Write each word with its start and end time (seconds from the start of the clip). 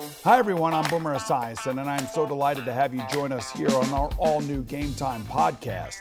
Hi, 0.00 0.38
everyone. 0.38 0.72
I'm 0.72 0.88
Boomer 0.88 1.14
Esiason, 1.14 1.78
and 1.78 1.90
I'm 1.90 2.06
so 2.06 2.26
delighted 2.26 2.64
to 2.64 2.72
have 2.72 2.94
you 2.94 3.02
join 3.10 3.32
us 3.32 3.50
here 3.50 3.70
on 3.70 3.92
our 3.92 4.08
all 4.16 4.40
new 4.40 4.62
Game 4.62 4.94
Time 4.94 5.22
podcast. 5.24 5.96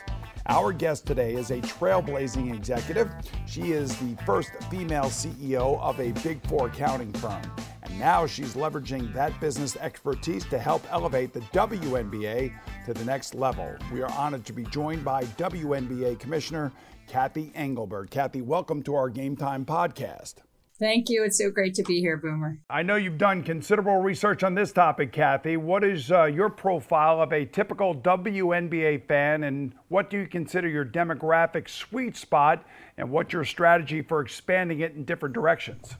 Our 0.45 0.71
guest 0.71 1.05
today 1.05 1.33
is 1.33 1.51
a 1.51 1.59
trailblazing 1.59 2.55
executive. 2.55 3.11
She 3.45 3.73
is 3.73 3.97
the 3.97 4.15
first 4.25 4.51
female 4.71 5.05
CEO 5.05 5.77
of 5.81 5.99
a 5.99 6.11
Big 6.23 6.41
Four 6.47 6.67
accounting 6.67 7.11
firm. 7.13 7.41
And 7.83 7.99
now 7.99 8.25
she's 8.25 8.53
leveraging 8.53 9.13
that 9.13 9.37
business 9.41 9.75
expertise 9.75 10.45
to 10.45 10.57
help 10.57 10.81
elevate 10.91 11.33
the 11.33 11.41
WNBA 11.41 12.53
to 12.85 12.93
the 12.93 13.03
next 13.03 13.35
level. 13.35 13.75
We 13.91 14.01
are 14.01 14.11
honored 14.13 14.45
to 14.45 14.53
be 14.53 14.63
joined 14.63 15.03
by 15.03 15.25
WNBA 15.25 16.19
Commissioner 16.19 16.71
Kathy 17.07 17.51
Engelbert. 17.53 18.11
Kathy, 18.11 18.41
welcome 18.41 18.81
to 18.83 18.95
our 18.95 19.09
Game 19.09 19.35
Time 19.35 19.65
podcast. 19.65 20.35
Thank 20.79 21.09
you. 21.09 21.25
It's 21.25 21.37
so 21.37 21.51
great 21.51 21.75
to 21.75 21.83
be 21.83 21.99
here, 21.99 22.15
Boomer. 22.15 22.57
I 22.69 22.83
know 22.83 22.95
you've 22.95 23.17
done 23.17 23.43
considerable 23.43 23.97
research 23.97 24.43
on 24.43 24.55
this 24.55 24.71
topic, 24.71 25.11
Kathy. 25.11 25.57
What 25.57 25.83
is 25.83 26.09
uh, 26.09 26.23
your 26.25 26.49
profile 26.49 27.21
of 27.21 27.33
a 27.33 27.45
typical 27.45 27.93
WNBA 27.93 29.05
fan, 29.05 29.43
and 29.43 29.73
what 29.89 30.09
do 30.09 30.19
you 30.19 30.27
consider 30.27 30.69
your 30.69 30.85
demographic 30.85 31.67
sweet 31.67 32.15
spot, 32.15 32.65
and 32.97 33.11
what's 33.11 33.33
your 33.33 33.43
strategy 33.43 34.01
for 34.01 34.21
expanding 34.21 34.79
it 34.79 34.93
in 34.93 35.03
different 35.03 35.35
directions? 35.35 35.95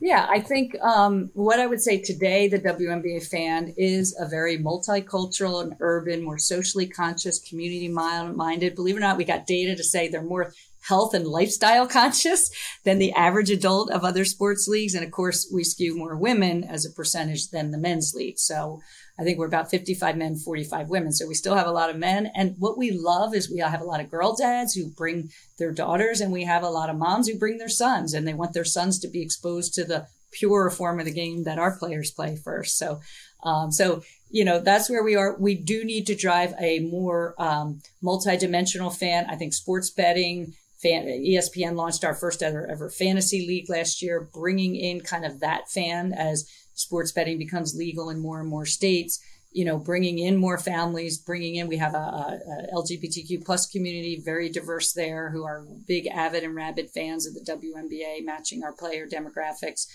Yeah, 0.00 0.26
I 0.28 0.40
think 0.40 0.74
um, 0.80 1.30
what 1.34 1.58
I 1.58 1.66
would 1.66 1.80
say 1.80 2.00
today, 2.00 2.48
the 2.48 2.58
WNBA 2.58 3.26
fan 3.26 3.74
is 3.76 4.16
a 4.18 4.26
very 4.26 4.58
multicultural 4.58 5.62
and 5.62 5.76
urban, 5.80 6.22
more 6.22 6.38
socially 6.38 6.86
conscious, 6.86 7.38
community 7.38 7.88
minded. 7.88 8.74
Believe 8.74 8.96
it 8.96 8.98
or 8.98 9.00
not, 9.00 9.16
we 9.18 9.24
got 9.24 9.46
data 9.46 9.76
to 9.76 9.84
say 9.84 10.08
they're 10.08 10.22
more 10.22 10.52
health 10.86 11.14
and 11.14 11.26
lifestyle 11.26 11.86
conscious 12.00 12.50
than 12.84 12.98
the 12.98 13.12
average 13.12 13.50
adult 13.50 13.90
of 13.90 14.04
other 14.04 14.24
sports 14.24 14.66
leagues. 14.68 14.94
And 14.94 15.04
of 15.04 15.10
course, 15.10 15.50
we 15.52 15.64
skew 15.64 15.96
more 15.96 16.16
women 16.16 16.64
as 16.64 16.84
a 16.84 16.90
percentage 16.90 17.50
than 17.50 17.70
the 17.70 17.78
men's 17.78 18.14
league. 18.14 18.38
So 18.38 18.80
I 19.18 19.22
think 19.22 19.38
we're 19.38 19.46
about 19.46 19.70
55 19.70 20.16
men, 20.16 20.36
45 20.36 20.88
women. 20.88 21.12
So 21.12 21.26
we 21.26 21.34
still 21.34 21.54
have 21.54 21.68
a 21.68 21.72
lot 21.72 21.90
of 21.90 21.96
men. 21.96 22.30
And 22.34 22.56
what 22.58 22.76
we 22.76 22.90
love 22.90 23.34
is 23.34 23.50
we 23.50 23.58
have 23.60 23.80
a 23.80 23.84
lot 23.84 24.00
of 24.00 24.10
girl 24.10 24.34
dads 24.34 24.74
who 24.74 24.90
bring 24.90 25.30
their 25.58 25.72
daughters, 25.72 26.20
and 26.20 26.32
we 26.32 26.44
have 26.44 26.64
a 26.64 26.70
lot 26.70 26.90
of 26.90 26.96
moms 26.96 27.28
who 27.28 27.38
bring 27.38 27.58
their 27.58 27.68
sons, 27.68 28.12
and 28.12 28.26
they 28.26 28.34
want 28.34 28.54
their 28.54 28.64
sons 28.64 28.98
to 29.00 29.08
be 29.08 29.22
exposed 29.22 29.74
to 29.74 29.84
the 29.84 30.08
pure 30.32 30.68
form 30.68 30.98
of 30.98 31.06
the 31.06 31.12
game 31.12 31.44
that 31.44 31.60
our 31.60 31.78
players 31.78 32.10
play 32.10 32.34
first. 32.34 32.76
So, 32.76 33.00
um, 33.44 33.70
so 33.70 34.02
you 34.30 34.44
know 34.44 34.58
that's 34.58 34.90
where 34.90 35.04
we 35.04 35.14
are. 35.14 35.36
We 35.38 35.54
do 35.54 35.84
need 35.84 36.08
to 36.08 36.16
drive 36.16 36.54
a 36.58 36.80
more 36.80 37.34
um, 37.38 37.80
multi-dimensional 38.02 38.90
fan. 38.90 39.26
I 39.30 39.36
think 39.36 39.54
sports 39.54 39.90
betting, 39.90 40.54
fan, 40.84 41.06
ESPN 41.06 41.74
launched 41.76 42.04
our 42.04 42.14
first 42.14 42.42
ever, 42.42 42.70
ever 42.70 42.90
fantasy 42.90 43.46
league 43.46 43.70
last 43.70 44.02
year, 44.02 44.28
bringing 44.32 44.76
in 44.76 45.00
kind 45.00 45.24
of 45.24 45.40
that 45.40 45.70
fan 45.70 46.12
as 46.12 46.48
sports 46.74 47.10
betting 47.10 47.38
becomes 47.38 47.74
legal 47.74 48.10
in 48.10 48.20
more 48.20 48.40
and 48.40 48.48
more 48.48 48.66
states. 48.66 49.20
You 49.50 49.64
know, 49.64 49.78
bringing 49.78 50.18
in 50.18 50.36
more 50.36 50.58
families, 50.58 51.16
bringing 51.16 51.54
in. 51.54 51.68
We 51.68 51.76
have 51.76 51.94
a, 51.94 51.98
a, 51.98 52.66
LGBTQ 52.74 53.44
plus 53.44 53.68
community, 53.68 54.20
very 54.24 54.48
diverse 54.48 54.92
there, 54.94 55.30
who 55.30 55.44
are 55.44 55.64
big, 55.86 56.08
avid, 56.08 56.42
and 56.42 56.56
rabid 56.56 56.90
fans 56.90 57.24
of 57.24 57.34
the 57.34 57.52
WNBA, 57.52 58.24
matching 58.24 58.64
our 58.64 58.72
player 58.72 59.06
demographics. 59.06 59.86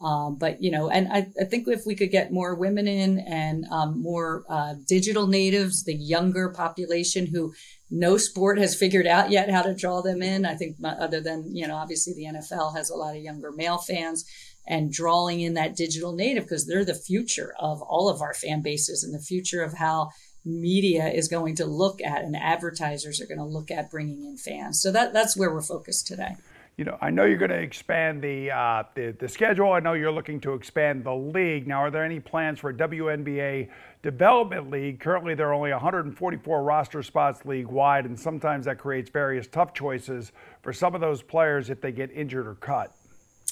Um, 0.00 0.36
but 0.36 0.62
you 0.62 0.70
know, 0.70 0.88
and 0.88 1.08
I, 1.08 1.26
I, 1.40 1.44
think 1.44 1.66
if 1.66 1.84
we 1.84 1.96
could 1.96 2.12
get 2.12 2.32
more 2.32 2.54
women 2.54 2.86
in 2.86 3.18
and 3.18 3.64
um, 3.72 4.00
more 4.00 4.44
uh, 4.48 4.74
digital 4.86 5.26
natives, 5.26 5.82
the 5.82 5.94
younger 5.94 6.50
population 6.50 7.26
who 7.26 7.52
no 7.90 8.16
sport 8.16 8.58
has 8.58 8.74
figured 8.74 9.06
out 9.06 9.30
yet 9.30 9.50
how 9.50 9.62
to 9.62 9.74
draw 9.74 10.02
them 10.02 10.22
in. 10.22 10.44
I 10.44 10.54
think 10.54 10.76
other 10.84 11.20
than, 11.20 11.54
you 11.54 11.66
know, 11.66 11.76
obviously 11.76 12.14
the 12.14 12.38
NFL 12.38 12.76
has 12.76 12.90
a 12.90 12.96
lot 12.96 13.16
of 13.16 13.22
younger 13.22 13.50
male 13.52 13.78
fans 13.78 14.24
and 14.66 14.92
drawing 14.92 15.40
in 15.40 15.54
that 15.54 15.76
digital 15.76 16.12
native 16.12 16.44
because 16.44 16.66
they're 16.66 16.84
the 16.84 16.94
future 16.94 17.54
of 17.58 17.80
all 17.80 18.08
of 18.10 18.20
our 18.20 18.34
fan 18.34 18.60
bases 18.60 19.02
and 19.02 19.14
the 19.14 19.24
future 19.24 19.62
of 19.62 19.74
how 19.74 20.10
media 20.44 21.08
is 21.08 21.28
going 21.28 21.56
to 21.56 21.64
look 21.64 22.00
at 22.02 22.22
and 22.22 22.36
advertisers 22.36 23.20
are 23.20 23.26
going 23.26 23.38
to 23.38 23.44
look 23.44 23.70
at 23.70 23.90
bringing 23.90 24.24
in 24.24 24.36
fans. 24.36 24.80
So 24.80 24.92
that 24.92 25.12
that's 25.12 25.36
where 25.36 25.52
we're 25.52 25.62
focused 25.62 26.06
today 26.06 26.36
you 26.78 26.84
know, 26.84 26.96
I 27.00 27.10
know 27.10 27.24
you're 27.24 27.38
going 27.38 27.50
to 27.50 27.58
expand 27.58 28.22
the, 28.22 28.52
uh, 28.52 28.84
the, 28.94 29.10
the 29.18 29.28
schedule. 29.28 29.72
I 29.72 29.80
know 29.80 29.94
you're 29.94 30.12
looking 30.12 30.40
to 30.42 30.54
expand 30.54 31.02
the 31.02 31.12
league. 31.12 31.66
Now, 31.66 31.80
are 31.80 31.90
there 31.90 32.04
any 32.04 32.20
plans 32.20 32.60
for 32.60 32.70
a 32.70 32.74
WNBA 32.74 33.68
development 34.00 34.70
league? 34.70 35.00
Currently, 35.00 35.34
there 35.34 35.48
are 35.48 35.54
only 35.54 35.72
144 35.72 36.62
roster 36.62 37.02
spots 37.02 37.44
league 37.44 37.66
wide, 37.66 38.06
and 38.06 38.18
sometimes 38.18 38.66
that 38.66 38.78
creates 38.78 39.10
various 39.10 39.48
tough 39.48 39.74
choices 39.74 40.30
for 40.62 40.72
some 40.72 40.94
of 40.94 41.00
those 41.00 41.20
players 41.20 41.68
if 41.68 41.80
they 41.80 41.90
get 41.90 42.12
injured 42.12 42.46
or 42.46 42.54
cut. 42.54 42.94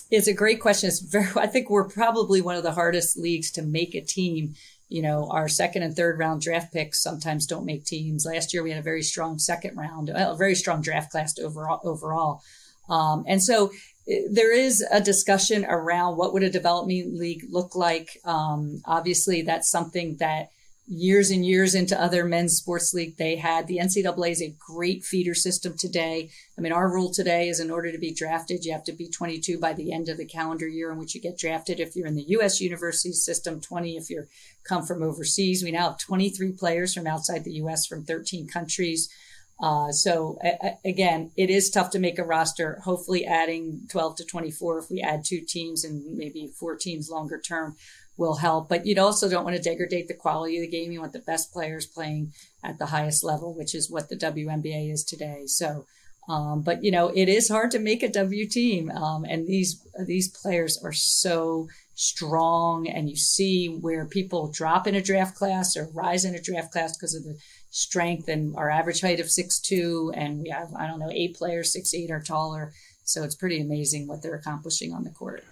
It's 0.09 0.29
a 0.29 0.33
great 0.33 0.61
question. 0.61 0.87
It's 0.87 1.01
very. 1.01 1.27
I 1.37 1.49
think 1.49 1.69
we're 1.69 1.89
probably 1.89 2.41
one 2.41 2.55
of 2.55 2.63
the 2.63 2.71
hardest 2.71 3.17
leagues 3.19 3.51
to 3.53 3.63
make 3.63 3.97
a 3.97 4.03
team. 4.03 4.55
You 4.89 5.03
know, 5.03 5.29
our 5.33 5.49
second 5.49 5.83
and 5.83 5.97
third 5.97 6.21
round 6.21 6.43
draft 6.43 6.73
picks 6.73 7.03
sometimes 7.03 7.45
don't 7.45 7.65
make 7.65 7.85
teams. 7.85 8.25
Last 8.25 8.55
year, 8.55 8.63
we 8.63 8.71
had 8.71 8.79
a 8.79 8.85
very 8.85 9.03
strong 9.03 9.41
second 9.41 9.77
round, 9.77 10.11
a 10.11 10.37
very 10.37 10.55
strong 10.55 10.81
draft 10.81 11.11
class 11.11 11.37
overall. 11.41 11.81
Overall. 11.83 12.41
Um, 12.89 13.25
and 13.27 13.43
so 13.43 13.71
eh, 14.09 14.23
there 14.31 14.53
is 14.53 14.85
a 14.91 15.01
discussion 15.01 15.65
around 15.65 16.17
what 16.17 16.33
would 16.33 16.43
a 16.43 16.51
development 16.51 17.15
league 17.15 17.45
look 17.51 17.75
like. 17.75 18.19
Um, 18.25 18.83
obviously, 18.85 19.43
that's 19.43 19.71
something 19.71 20.17
that 20.19 20.51
years 20.89 21.31
and 21.31 21.45
years 21.45 21.75
into 21.75 22.01
other 22.01 22.25
men's 22.25 22.57
sports 22.57 22.95
league 22.95 23.17
they 23.17 23.37
had. 23.37 23.67
The 23.67 23.79
NCAA 23.79 24.31
is 24.31 24.43
a 24.43 24.55
great 24.59 25.05
feeder 25.05 25.35
system 25.35 25.75
today. 25.77 26.31
I 26.57 26.61
mean, 26.61 26.73
our 26.73 26.93
rule 26.93 27.13
today 27.13 27.49
is 27.49 27.59
in 27.59 27.71
order 27.71 27.91
to 27.91 27.99
be 27.99 28.15
drafted, 28.15 28.65
you 28.65 28.73
have 28.73 28.85
to 28.85 28.93
be 28.93 29.09
22 29.09 29.59
by 29.59 29.73
the 29.73 29.93
end 29.93 30.09
of 30.09 30.17
the 30.17 30.25
calendar 30.25 30.69
year 30.69 30.93
in 30.93 30.99
which 30.99 31.15
you 31.15 31.21
get 31.21 31.39
drafted. 31.39 31.81
If 31.81 31.97
you're 31.97 32.07
in 32.07 32.15
the 32.15 32.27
U.S. 32.29 32.61
university 32.61 33.13
system, 33.13 33.61
20 33.61 33.97
if 33.97 34.11
you're 34.11 34.29
come 34.65 34.85
from 34.85 35.03
overseas. 35.03 35.63
We 35.63 35.73
now 35.73 35.91
have 35.91 35.99
23 35.99 36.53
players 36.53 36.95
from 36.95 37.07
outside 37.07 37.45
the 37.45 37.55
U.S. 37.55 37.87
from 37.87 38.05
13 38.05 38.47
countries. 38.47 39.09
Uh, 39.59 39.91
so 39.91 40.39
a- 40.45 40.77
again, 40.85 41.31
it 41.37 41.49
is 41.49 41.71
tough 41.71 41.91
to 41.91 41.99
make 41.99 42.19
a 42.19 42.25
roster. 42.25 42.79
Hopefully, 42.85 43.25
adding 43.25 43.81
12 43.91 44.17
to 44.17 44.25
24, 44.25 44.79
if 44.81 44.91
we 44.91 45.01
add 45.01 45.25
two 45.25 45.41
teams 45.41 45.85
and 45.85 46.17
maybe 46.17 46.53
four 46.59 46.77
teams 46.77 47.09
longer 47.11 47.41
term, 47.41 47.77
will 48.19 48.37
help. 48.37 48.69
But 48.69 48.87
you 48.87 49.01
also 49.01 49.29
don't 49.29 49.45
want 49.45 49.57
to 49.57 49.63
degrade 49.63 50.09
the 50.09 50.15
quality 50.15 50.57
of 50.57 50.63
the 50.63 50.69
game. 50.69 50.93
You 50.93 51.01
want 51.01 51.13
the 51.13 51.21
best 51.21 51.53
players 51.53 51.87
playing 51.87 52.33
at 52.63 52.79
the 52.79 52.87
highest 52.87 53.25
level, 53.25 53.55
which 53.55 53.75
is 53.75 53.91
what 53.91 54.09
the 54.09 54.17
WNBA 54.17 54.91
is 54.91 55.05
today. 55.05 55.43
So, 55.47 55.87
Um, 56.29 56.63
but 56.63 56.83
you 56.83 56.91
know, 56.91 57.13
it 57.15 57.29
is 57.29 57.49
hard 57.49 57.71
to 57.71 57.79
make 57.79 58.03
a 58.03 58.09
W 58.09 58.49
team, 58.49 58.91
um, 58.91 59.25
and 59.25 59.47
these 59.47 59.81
these 60.07 60.29
players 60.29 60.77
are 60.83 60.93
so 60.93 61.69
strong, 61.95 62.89
and 62.89 63.09
you 63.09 63.15
see 63.17 63.69
where 63.69 64.07
people 64.07 64.51
drop 64.51 64.89
in 64.89 64.97
a 64.97 65.03
draft 65.03 65.37
class 65.37 65.77
or 65.77 65.89
rise 65.95 66.25
in 66.25 66.35
a 66.35 66.43
draft 66.43 66.73
class 66.73 66.97
because 66.97 67.15
of 67.15 67.23
the 67.23 67.39
strength 67.77 68.27
and 68.27 68.57
our 68.57 68.71
average 68.71 69.03
height 69.03 69.21
of 69.21 69.31
six 69.31 69.59
two, 69.61 70.11
and 70.15 70.43
we 70.43 70.49
have 70.49 70.73
I 70.75 70.87
don't 70.87 70.99
know 70.99 71.11
eight 71.13 71.37
players 71.37 71.73
six 71.73 71.93
eight 71.93 72.11
or 72.11 72.21
taller, 72.21 72.73
so 73.05 73.23
it's 73.23 73.35
pretty 73.35 73.61
amazing 73.61 74.07
what 74.07 74.23
they're 74.23 74.35
accomplishing 74.35 74.95
on 74.95 75.05
the 75.05 75.11
court. 75.11 75.45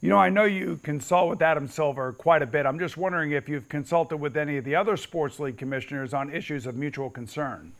You 0.00 0.10
know, 0.10 0.18
I 0.18 0.28
know 0.28 0.44
you 0.44 0.78
consult 0.82 1.28
with 1.30 1.42
Adam 1.42 1.66
Silver 1.66 2.12
quite 2.12 2.42
a 2.42 2.46
bit. 2.46 2.66
I'm 2.66 2.78
just 2.78 2.96
wondering 2.96 3.32
if 3.32 3.48
you've 3.48 3.68
consulted 3.68 4.18
with 4.18 4.36
any 4.36 4.58
of 4.58 4.64
the 4.64 4.76
other 4.76 4.96
sports 4.96 5.40
league 5.40 5.58
commissioners 5.58 6.14
on 6.14 6.32
issues 6.32 6.66
of 6.66 6.76
mutual 6.76 7.10
concern. 7.10 7.72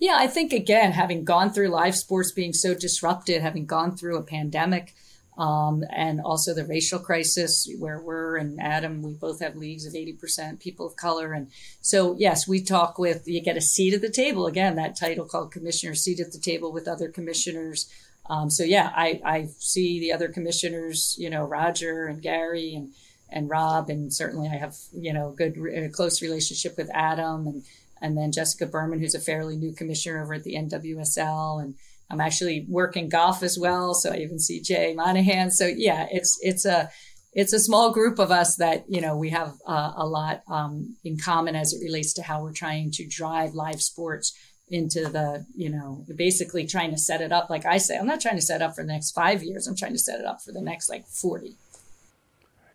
Yeah, 0.00 0.16
I 0.18 0.26
think 0.26 0.52
again, 0.52 0.92
having 0.92 1.24
gone 1.24 1.52
through 1.52 1.68
live 1.68 1.94
sports 1.94 2.32
being 2.32 2.52
so 2.52 2.74
disrupted, 2.74 3.42
having 3.42 3.66
gone 3.66 3.96
through 3.96 4.16
a 4.16 4.22
pandemic, 4.22 4.94
um, 5.38 5.84
and 5.90 6.20
also 6.20 6.52
the 6.52 6.64
racial 6.64 6.98
crisis 6.98 7.68
where 7.78 8.00
we're 8.00 8.36
and 8.36 8.60
Adam, 8.60 9.02
we 9.02 9.14
both 9.14 9.40
have 9.40 9.56
leagues 9.56 9.86
of 9.86 9.94
80% 9.94 10.60
people 10.60 10.86
of 10.86 10.96
color. 10.96 11.32
And 11.32 11.48
so, 11.80 12.16
yes, 12.18 12.48
we 12.48 12.62
talk 12.62 12.98
with, 12.98 13.26
you 13.26 13.42
get 13.42 13.56
a 13.56 13.60
seat 13.60 13.94
at 13.94 14.00
the 14.00 14.10
table. 14.10 14.46
Again, 14.46 14.76
that 14.76 14.98
title 14.98 15.26
called 15.26 15.52
commissioner, 15.52 15.94
seat 15.94 16.20
at 16.20 16.32
the 16.32 16.38
table 16.38 16.72
with 16.72 16.88
other 16.88 17.08
commissioners. 17.08 17.90
Um, 18.28 18.50
so 18.50 18.64
yeah, 18.64 18.92
I, 18.94 19.20
I 19.24 19.48
see 19.58 20.00
the 20.00 20.12
other 20.12 20.28
commissioners, 20.28 21.16
you 21.18 21.30
know, 21.30 21.44
Roger 21.44 22.06
and 22.06 22.22
Gary 22.22 22.74
and, 22.74 22.92
and 23.30 23.48
Rob, 23.48 23.88
and 23.88 24.12
certainly 24.12 24.48
I 24.48 24.56
have, 24.56 24.76
you 24.92 25.12
know, 25.12 25.30
good, 25.30 25.56
a 25.56 25.88
close 25.88 26.20
relationship 26.20 26.76
with 26.76 26.90
Adam 26.92 27.46
and, 27.46 27.64
and 28.00 28.16
then 28.16 28.32
Jessica 28.32 28.66
Berman, 28.66 29.00
who's 29.00 29.14
a 29.14 29.20
fairly 29.20 29.56
new 29.56 29.72
commissioner 29.72 30.22
over 30.22 30.34
at 30.34 30.44
the 30.44 30.54
NWSL, 30.54 31.62
and 31.62 31.74
I'm 32.10 32.20
actually 32.20 32.66
working 32.68 33.08
golf 33.08 33.42
as 33.42 33.58
well, 33.58 33.94
so 33.94 34.12
I 34.12 34.16
even 34.16 34.38
see 34.38 34.60
Jay 34.60 34.94
Monahan. 34.94 35.50
So 35.50 35.66
yeah, 35.66 36.06
it's 36.10 36.38
it's 36.42 36.64
a 36.64 36.90
it's 37.32 37.52
a 37.52 37.60
small 37.60 37.92
group 37.92 38.18
of 38.18 38.30
us 38.30 38.56
that 38.56 38.84
you 38.88 39.00
know 39.00 39.16
we 39.16 39.30
have 39.30 39.54
uh, 39.66 39.92
a 39.96 40.06
lot 40.06 40.42
um, 40.48 40.96
in 41.04 41.18
common 41.18 41.54
as 41.54 41.72
it 41.72 41.82
relates 41.82 42.12
to 42.14 42.22
how 42.22 42.42
we're 42.42 42.52
trying 42.52 42.90
to 42.92 43.06
drive 43.06 43.54
live 43.54 43.80
sports 43.80 44.36
into 44.68 45.08
the 45.08 45.46
you 45.54 45.70
know 45.70 46.04
basically 46.16 46.66
trying 46.66 46.90
to 46.90 46.98
set 46.98 47.20
it 47.20 47.32
up. 47.32 47.48
Like 47.50 47.66
i 47.66 47.78
say 47.78 47.96
i'm 47.96 48.06
not 48.06 48.20
trying 48.20 48.36
to 48.36 48.42
set 48.42 48.62
up 48.62 48.74
for 48.74 48.82
the 48.82 48.92
next 48.92 49.12
five 49.12 49.42
years. 49.42 49.66
I'm 49.66 49.76
trying 49.76 49.92
to 49.92 49.98
set 49.98 50.20
it 50.20 50.26
up 50.26 50.40
for 50.42 50.52
the 50.52 50.62
next 50.62 50.88
like 50.88 51.06
40 51.06 51.56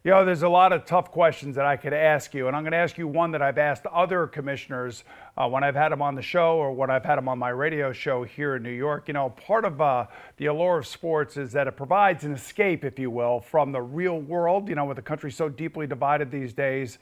you 0.06 0.12
know, 0.12 0.24
there's 0.24 0.44
a 0.44 0.50
lot 0.50 0.72
of 0.72 0.86
tough 0.86 1.10
questions 1.10 1.56
that 1.56 1.66
I 1.66 1.78
could 1.78 1.92
ask 1.92 2.36
you, 2.36 2.46
and 2.46 2.56
I'm 2.56 2.62
going 2.62 2.74
to 2.74 2.78
ask 2.78 2.96
you 2.96 3.08
one 3.08 3.32
that 3.32 3.42
I've 3.42 3.58
asked 3.58 3.88
other 3.88 4.28
commissioners 4.28 5.04
uh, 5.36 5.50
when 5.50 5.64
I've 5.64 5.74
had 5.74 5.92
them 5.92 6.04
on 6.04 6.14
the 6.14 6.22
show 6.22 6.58
or 6.58 6.72
when 6.74 6.92
I've 6.92 7.04
had 7.04 7.16
them 7.16 7.28
on 7.28 7.40
my 7.40 7.50
radio 7.50 7.92
show 7.92 8.24
here 8.24 8.58
in 8.58 8.62
New 8.62 8.70
York. 8.70 9.08
You 9.08 9.16
know, 9.16 9.32
part 9.32 9.66
of 9.66 9.82
uh, 9.82 10.06
the 10.38 10.46
allure 10.46 10.78
of 10.78 10.86
sports 10.86 11.38
is 11.38 11.52
that 11.54 11.66
it 11.66 11.76
provides 11.76 12.24
an 12.24 12.34
escape, 12.34 12.86
if 12.86 13.00
you 13.00 13.10
will, 13.10 13.40
from 13.40 13.72
the 13.72 13.82
real 13.82 14.20
world. 14.20 14.70
You 14.70 14.76
know, 14.76 14.86
with 14.86 14.98
the 14.98 15.02
country 15.02 15.32
so 15.32 15.50
deeply 15.50 15.88
divided 15.88 16.30
these 16.30 16.54
days, 16.54 17.00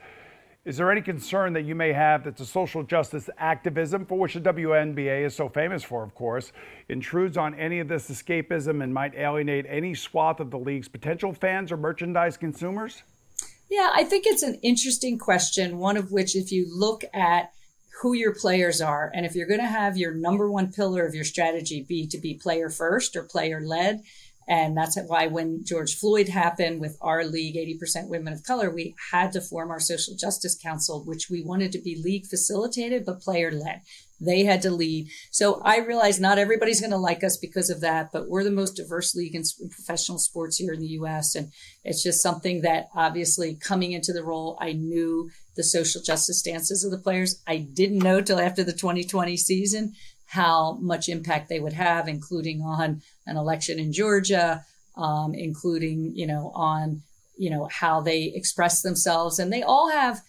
is 0.66 0.78
there 0.78 0.90
any 0.90 1.02
concern 1.02 1.52
that 1.54 1.64
you 1.64 1.76
may 1.76 1.92
have 1.92 2.24
that 2.24 2.38
the 2.38 2.46
social 2.46 2.84
justice 2.84 3.30
activism, 3.38 4.06
for 4.06 4.18
which 4.18 4.34
the 4.34 4.40
WNBA 4.40 5.26
is 5.26 5.36
so 5.36 5.50
famous 5.50 5.84
for, 5.84 6.04
of 6.04 6.16
course, 6.16 6.54
intrudes 6.88 7.36
on 7.36 7.54
any 7.56 7.80
of 7.80 7.90
this 7.90 8.10
escapism 8.10 8.82
and 8.82 8.94
might 8.94 9.14
alienate 9.16 9.66
any 9.68 9.94
swath 9.94 10.40
of 10.40 10.52
the 10.52 10.58
league's 10.58 10.88
potential 10.88 11.34
fans 11.34 11.70
or 11.70 11.76
merchandise 11.76 12.38
consumers? 12.38 13.04
Yeah, 13.70 13.92
I 13.94 14.06
think 14.06 14.26
it's 14.26 14.44
an 14.44 14.56
interesting 14.62 15.18
question. 15.18 15.80
One 15.80 15.98
of 15.98 16.14
which, 16.14 16.34
if 16.34 16.52
you 16.52 16.66
look 16.70 17.04
at 17.14 17.52
who 18.02 18.14
your 18.14 18.34
players 18.34 18.82
are, 18.82 19.12
and 19.14 19.26
if 19.26 19.36
you're 19.36 19.48
going 19.48 19.60
to 19.60 19.66
have 19.66 19.98
your 19.98 20.14
number 20.14 20.50
one 20.50 20.72
pillar 20.72 21.06
of 21.06 21.14
your 21.14 21.24
strategy 21.26 21.86
be 21.88 22.08
to 22.08 22.18
be 22.18 22.36
player 22.36 22.70
first 22.70 23.18
or 23.18 23.24
player 23.24 23.62
led, 23.62 24.02
and 24.48 24.76
that's 24.76 24.98
why 25.08 25.28
when 25.28 25.64
George 25.64 25.96
Floyd 25.96 26.28
happened 26.28 26.82
with 26.82 26.98
our 27.02 27.24
league, 27.26 27.56
80% 27.56 28.10
women 28.10 28.34
of 28.34 28.44
color, 28.44 28.70
we 28.70 28.96
had 29.12 29.32
to 29.34 29.42
form 29.42 29.72
our 29.72 29.80
social 29.80 30.16
justice 30.16 30.58
council, 30.62 31.04
which 31.06 31.30
we 31.30 31.44
wanted 31.44 31.72
to 31.72 31.82
be 31.82 32.02
league 32.04 32.28
facilitated, 32.28 33.06
but 33.06 33.22
player 33.22 33.52
led. 33.52 33.82
They 34.20 34.44
had 34.44 34.62
to 34.62 34.72
lead. 34.72 35.10
So 35.32 35.62
I 35.62 35.80
realized 35.80 36.22
not 36.22 36.38
everybody's 36.38 36.80
going 36.80 36.92
to 36.92 36.98
like 36.98 37.24
us 37.24 37.38
because 37.38 37.70
of 37.70 37.82
that, 37.82 38.12
but 38.14 38.30
we're 38.30 38.44
the 38.44 38.52
most 38.52 38.78
diverse 38.78 39.16
league 39.16 39.36
in 39.36 39.44
professional 39.70 40.18
sports 40.18 40.58
here 40.58 40.74
in 40.74 40.80
the 40.80 40.88
US. 41.00 41.36
And 41.36 41.52
it's 41.84 42.04
just 42.04 42.22
something 42.22 42.62
that 42.62 42.88
obviously 42.96 43.56
coming 43.56 43.92
into 43.92 44.14
the 44.14 44.24
role, 44.24 44.58
I 44.62 44.74
knew 44.74 45.30
the 45.56 45.64
social 45.64 46.02
justice 46.02 46.40
stances 46.40 46.84
of 46.84 46.92
the 46.92 46.98
players. 46.98 47.42
I 47.48 47.58
didn't 47.58 48.00
know 48.00 48.22
till 48.22 48.40
after 48.40 48.64
the 48.64 48.72
2020 48.72 49.36
season 49.38 49.94
how 50.34 50.80
much 50.82 51.10
impact 51.10 51.48
they 51.48 51.60
would 51.60 51.74
have, 51.74 52.08
including 52.08 52.64
on 52.64 53.04
an 53.28 53.38
election 53.38 53.78
in 53.78 53.94
Georgia, 53.94 54.66
um, 54.98 55.36
including, 55.36 56.12
you 56.16 56.26
know, 56.26 56.52
on, 56.56 57.04
you 57.38 57.52
know, 57.52 57.70
how 57.72 58.02
they 58.02 58.32
express 58.34 58.82
themselves. 58.82 59.38
And 59.38 59.54
they 59.54 59.62
all 59.62 59.92
have, 59.92 60.22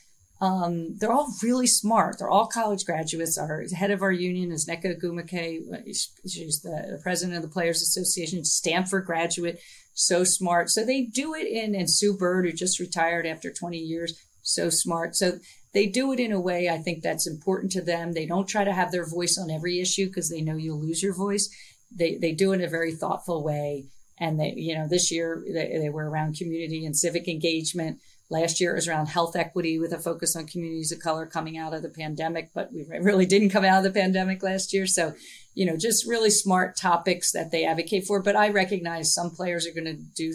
um, 0.43 0.99
they're 0.99 1.13
all 1.13 1.33
really 1.43 1.67
smart. 1.67 2.19
They're 2.19 2.29
all 2.29 2.47
college 2.47 2.85
graduates. 2.85 3.39
Our 3.39 3.65
head 3.75 3.91
of 3.91 4.03
our 4.03 4.13
union 4.13 4.53
is 4.53 4.69
Nneka 4.69 5.01
Ogwumike. 5.01 5.87
She's 6.29 6.61
the, 6.61 6.97
the 6.97 7.01
president 7.03 7.39
of 7.39 7.43
the 7.43 7.49
Players 7.49 7.81
Association, 7.81 8.45
Stanford 8.45 9.07
graduate, 9.07 9.59
so 9.95 10.23
smart. 10.23 10.69
So 10.69 10.85
they 10.85 11.03
do 11.07 11.35
it 11.35 11.47
in, 11.47 11.75
and 11.75 11.89
Sue 11.89 12.15
Bird, 12.15 12.45
who 12.45 12.53
just 12.53 12.79
retired 12.79 13.27
after 13.27 13.51
20 13.51 13.79
years, 13.79 14.21
so 14.43 14.69
smart. 14.69 15.17
So 15.17 15.39
they 15.75 15.87
do 15.87 16.13
it 16.13 16.21
in 16.21 16.33
a 16.33 16.41
way 16.41 16.69
I 16.69 16.79
think 16.79 17.03
that's 17.03 17.27
important 17.27 17.73
to 17.73 17.83
them. 17.83 18.13
They 18.13 18.27
don't 18.27 18.49
try 18.49 18.65
to 18.65 18.73
have 18.73 18.93
their 18.93 19.07
voice 19.07 19.37
on 19.37 19.51
every 19.51 19.81
issue 19.81 20.07
because 20.07 20.31
they 20.31 20.41
know 20.41 20.57
you'll 20.57 20.81
lose 20.81 21.03
your 21.03 21.15
voice. 21.15 21.51
They 21.95 22.17
they 22.17 22.33
do 22.33 22.53
it 22.53 22.61
in 22.61 22.65
a 22.65 22.69
very 22.69 22.95
thoughtful 22.95 23.43
way. 23.43 23.87
And 24.19 24.39
they, 24.39 24.55
you 24.57 24.77
know, 24.77 24.87
this 24.89 25.11
year 25.11 25.45
they, 25.53 25.79
they 25.79 25.91
were 25.91 26.09
around 26.09 26.37
community 26.37 26.87
and 26.87 26.97
civic 26.97 27.27
engagement. 27.29 27.99
Last 28.31 28.61
year 28.61 28.73
it 28.73 28.77
was 28.77 28.89
around 28.89 29.07
health 29.07 29.37
equity 29.37 29.79
with 29.79 29.93
a 29.93 29.99
focus 29.99 30.37
on 30.37 30.47
communities 30.47 30.93
of 30.93 31.01
color 31.01 31.27
coming 31.27 31.59
out 31.59 31.75
of 31.75 31.83
the 31.83 31.91
pandemic, 31.91 32.51
but 32.55 32.73
we 32.73 32.87
really 33.01 33.27
didn't 33.27 33.51
come 33.51 33.65
out 33.65 33.85
of 33.85 33.93
the 33.93 34.01
pandemic 34.01 34.43
last 34.43 34.73
year. 34.73 34.87
So, 34.87 35.15
you 35.55 35.67
know, 35.67 35.77
just 35.77 36.07
really 36.07 36.31
smart 36.31 36.77
topics 36.77 37.33
that 37.33 37.51
they 37.51 37.65
advocate 37.65 38.07
for. 38.07 38.23
But 38.23 38.37
I 38.37 38.49
recognize 38.49 39.13
some 39.13 39.31
players 39.31 39.67
are 39.67 39.73
going 39.73 39.85
to 39.85 40.03
do 40.15 40.33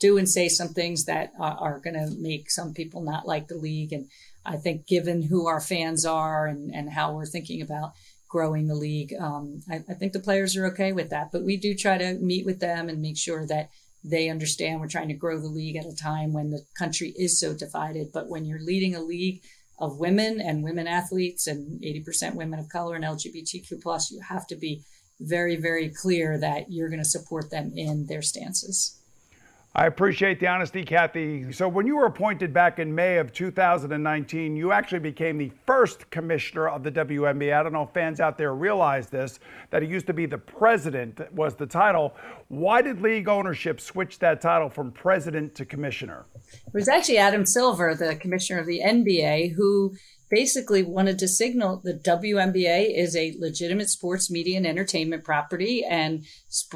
do 0.00 0.18
and 0.18 0.28
say 0.28 0.48
some 0.48 0.68
things 0.68 1.04
that 1.04 1.32
are, 1.38 1.56
are 1.58 1.80
going 1.80 1.94
to 1.94 2.14
make 2.20 2.50
some 2.50 2.74
people 2.74 3.02
not 3.02 3.26
like 3.26 3.48
the 3.48 3.56
league. 3.56 3.92
And 3.92 4.08
I 4.44 4.56
think 4.56 4.86
given 4.86 5.22
who 5.22 5.46
our 5.46 5.60
fans 5.60 6.04
are 6.04 6.46
and, 6.46 6.74
and 6.74 6.90
how 6.90 7.14
we're 7.14 7.26
thinking 7.26 7.62
about 7.62 7.92
growing 8.28 8.66
the 8.66 8.74
league, 8.74 9.14
um, 9.20 9.62
I, 9.70 9.76
I, 9.88 9.94
think 9.94 10.12
the 10.12 10.20
players 10.20 10.56
are 10.56 10.66
okay 10.66 10.92
with 10.92 11.10
that. 11.10 11.30
But 11.32 11.44
we 11.44 11.56
do 11.56 11.74
try 11.74 11.98
to 11.98 12.14
meet 12.14 12.44
with 12.44 12.60
them 12.60 12.88
and 12.88 13.00
make 13.00 13.16
sure 13.16 13.46
that 13.46 13.70
they 14.02 14.28
understand 14.28 14.80
we're 14.80 14.88
trying 14.88 15.08
to 15.08 15.14
grow 15.14 15.38
the 15.40 15.48
league 15.48 15.76
at 15.76 15.86
a 15.86 15.96
time 15.96 16.32
when 16.32 16.50
the 16.50 16.64
country 16.78 17.14
is 17.16 17.40
so 17.40 17.54
divided. 17.54 18.08
But 18.12 18.28
when 18.28 18.44
you're 18.44 18.60
leading 18.60 18.94
a 18.94 19.00
league 19.00 19.42
of 19.78 19.98
women 19.98 20.40
and 20.40 20.62
women 20.62 20.86
athletes 20.86 21.46
and 21.46 21.80
80% 21.80 22.34
women 22.34 22.58
of 22.58 22.68
color 22.68 22.96
and 22.96 23.04
LGBTQ 23.04 23.82
plus, 23.82 24.10
you 24.10 24.20
have 24.20 24.46
to 24.48 24.56
be 24.56 24.82
very, 25.20 25.56
very 25.56 25.88
clear 25.88 26.38
that 26.38 26.70
you're 26.70 26.90
going 26.90 27.02
to 27.02 27.08
support 27.08 27.50
them 27.50 27.72
in 27.76 28.06
their 28.06 28.22
stances. 28.22 29.00
I 29.76 29.86
appreciate 29.86 30.38
the 30.38 30.46
honesty, 30.46 30.84
Kathy. 30.84 31.50
So, 31.50 31.66
when 31.66 31.84
you 31.84 31.96
were 31.96 32.06
appointed 32.06 32.54
back 32.54 32.78
in 32.78 32.94
May 32.94 33.16
of 33.16 33.32
2019, 33.32 34.54
you 34.54 34.70
actually 34.70 35.00
became 35.00 35.36
the 35.36 35.50
first 35.66 36.08
commissioner 36.10 36.68
of 36.68 36.84
the 36.84 36.92
WNBA. 36.92 37.52
I 37.52 37.60
don't 37.64 37.72
know 37.72 37.82
if 37.82 37.90
fans 37.90 38.20
out 38.20 38.38
there 38.38 38.54
realize 38.54 39.08
this, 39.08 39.40
that 39.70 39.82
it 39.82 39.90
used 39.90 40.06
to 40.06 40.12
be 40.12 40.26
the 40.26 40.38
president 40.38 41.20
was 41.32 41.56
the 41.56 41.66
title. 41.66 42.14
Why 42.46 42.82
did 42.82 43.00
league 43.00 43.26
ownership 43.26 43.80
switch 43.80 44.20
that 44.20 44.40
title 44.40 44.68
from 44.68 44.92
president 44.92 45.56
to 45.56 45.64
commissioner? 45.64 46.26
It 46.52 46.72
was 46.72 46.86
actually 46.86 47.18
Adam 47.18 47.44
Silver, 47.44 47.96
the 47.96 48.14
commissioner 48.14 48.60
of 48.60 48.66
the 48.66 48.80
NBA, 48.80 49.54
who 49.54 49.96
basically 50.34 50.82
wanted 50.82 51.16
to 51.16 51.28
signal 51.28 51.80
the 51.84 51.94
WNBA 51.94 52.92
is 52.92 53.14
a 53.14 53.36
legitimate 53.38 53.88
sports 53.88 54.28
media 54.28 54.56
and 54.56 54.66
entertainment 54.66 55.22
property, 55.22 55.84
and 55.88 56.24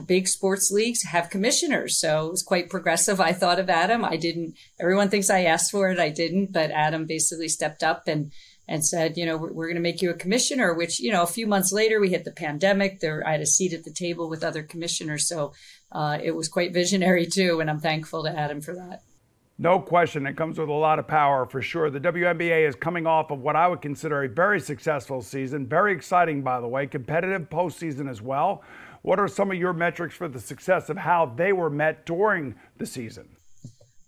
big 0.07 0.29
sports 0.29 0.71
leagues 0.71 1.03
have 1.03 1.29
commissioners. 1.29 1.99
So 1.99 2.29
it 2.29 2.31
was 2.31 2.45
quite 2.45 2.71
progressive. 2.71 3.21
I 3.21 3.33
thought 3.33 3.59
of 3.59 3.69
Adam. 3.69 4.05
I 4.05 4.17
didn't. 4.17 4.55
Everyone 4.81 5.09
thinks 5.09 5.29
I 5.29 5.43
asked 5.43 5.73
for 5.73 5.91
it. 5.91 5.99
I 5.99 6.09
didn't, 6.09 6.53
but 6.53 6.71
Adam 6.71 7.05
basically 7.05 7.49
stepped 7.49 7.83
up 7.83 8.05
and 8.07 8.31
and 8.69 8.87
said, 8.87 9.17
you 9.17 9.27
know, 9.27 9.37
we're, 9.37 9.53
we're 9.53 9.67
going 9.67 9.75
to 9.75 9.83
make 9.83 10.03
you 10.03 10.11
a 10.11 10.15
commissioner. 10.15 10.73
Which 10.73 11.01
you 11.01 11.11
know, 11.11 11.25
a 11.25 11.27
few 11.27 11.49
months 11.49 11.73
later, 11.73 11.99
we 11.99 12.11
hit 12.11 12.25
the 12.25 12.31
pandemic. 12.31 13.01
There, 13.01 13.27
I 13.27 13.33
had 13.33 13.41
a 13.41 13.47
seat 13.47 13.73
at 13.73 13.83
the 13.83 13.93
table 13.93 14.29
with 14.29 14.45
other 14.45 14.63
commissioners, 14.63 15.27
so 15.27 15.53
uh, 15.91 16.17
it 16.23 16.37
was 16.37 16.47
quite 16.47 16.73
visionary 16.73 17.27
too. 17.27 17.59
And 17.59 17.69
I'm 17.69 17.81
thankful 17.81 18.23
to 18.23 18.31
Adam 18.31 18.61
for 18.61 18.77
that. 18.77 19.03
No 19.61 19.81
question. 19.81 20.25
It 20.27 20.37
comes 20.37 20.57
with 20.57 20.69
a 20.69 20.73
lot 20.73 21.01
of 21.01 21.09
power 21.09 21.45
for 21.45 21.61
sure. 21.61 21.91
The 21.91 21.99
WNBA 21.99 22.69
is 22.69 22.77
coming 22.77 23.09
off 23.09 23.33
of 23.33 23.41
what 23.41 23.57
I 23.57 23.67
would 23.67 23.83
consider 23.83 24.23
a 24.23 24.29
very 24.29 24.61
successful 24.61 25.21
season. 25.21 25.67
Very 25.67 25.93
exciting, 25.93 26.43
by 26.43 26.61
the 26.61 26.69
way. 26.69 26.87
Competitive 26.87 27.51
postseason 27.51 28.09
as 28.09 28.23
well. 28.23 28.63
What 29.03 29.19
are 29.19 29.27
some 29.27 29.51
of 29.51 29.57
your 29.57 29.73
metrics 29.73 30.15
for 30.15 30.29
the 30.29 30.39
success 30.39 30.89
of 30.89 30.97
how 30.97 31.27
they 31.27 31.53
were 31.53 31.71
met 31.71 32.07
during 32.07 32.55
the 32.79 32.87
season? 32.87 33.29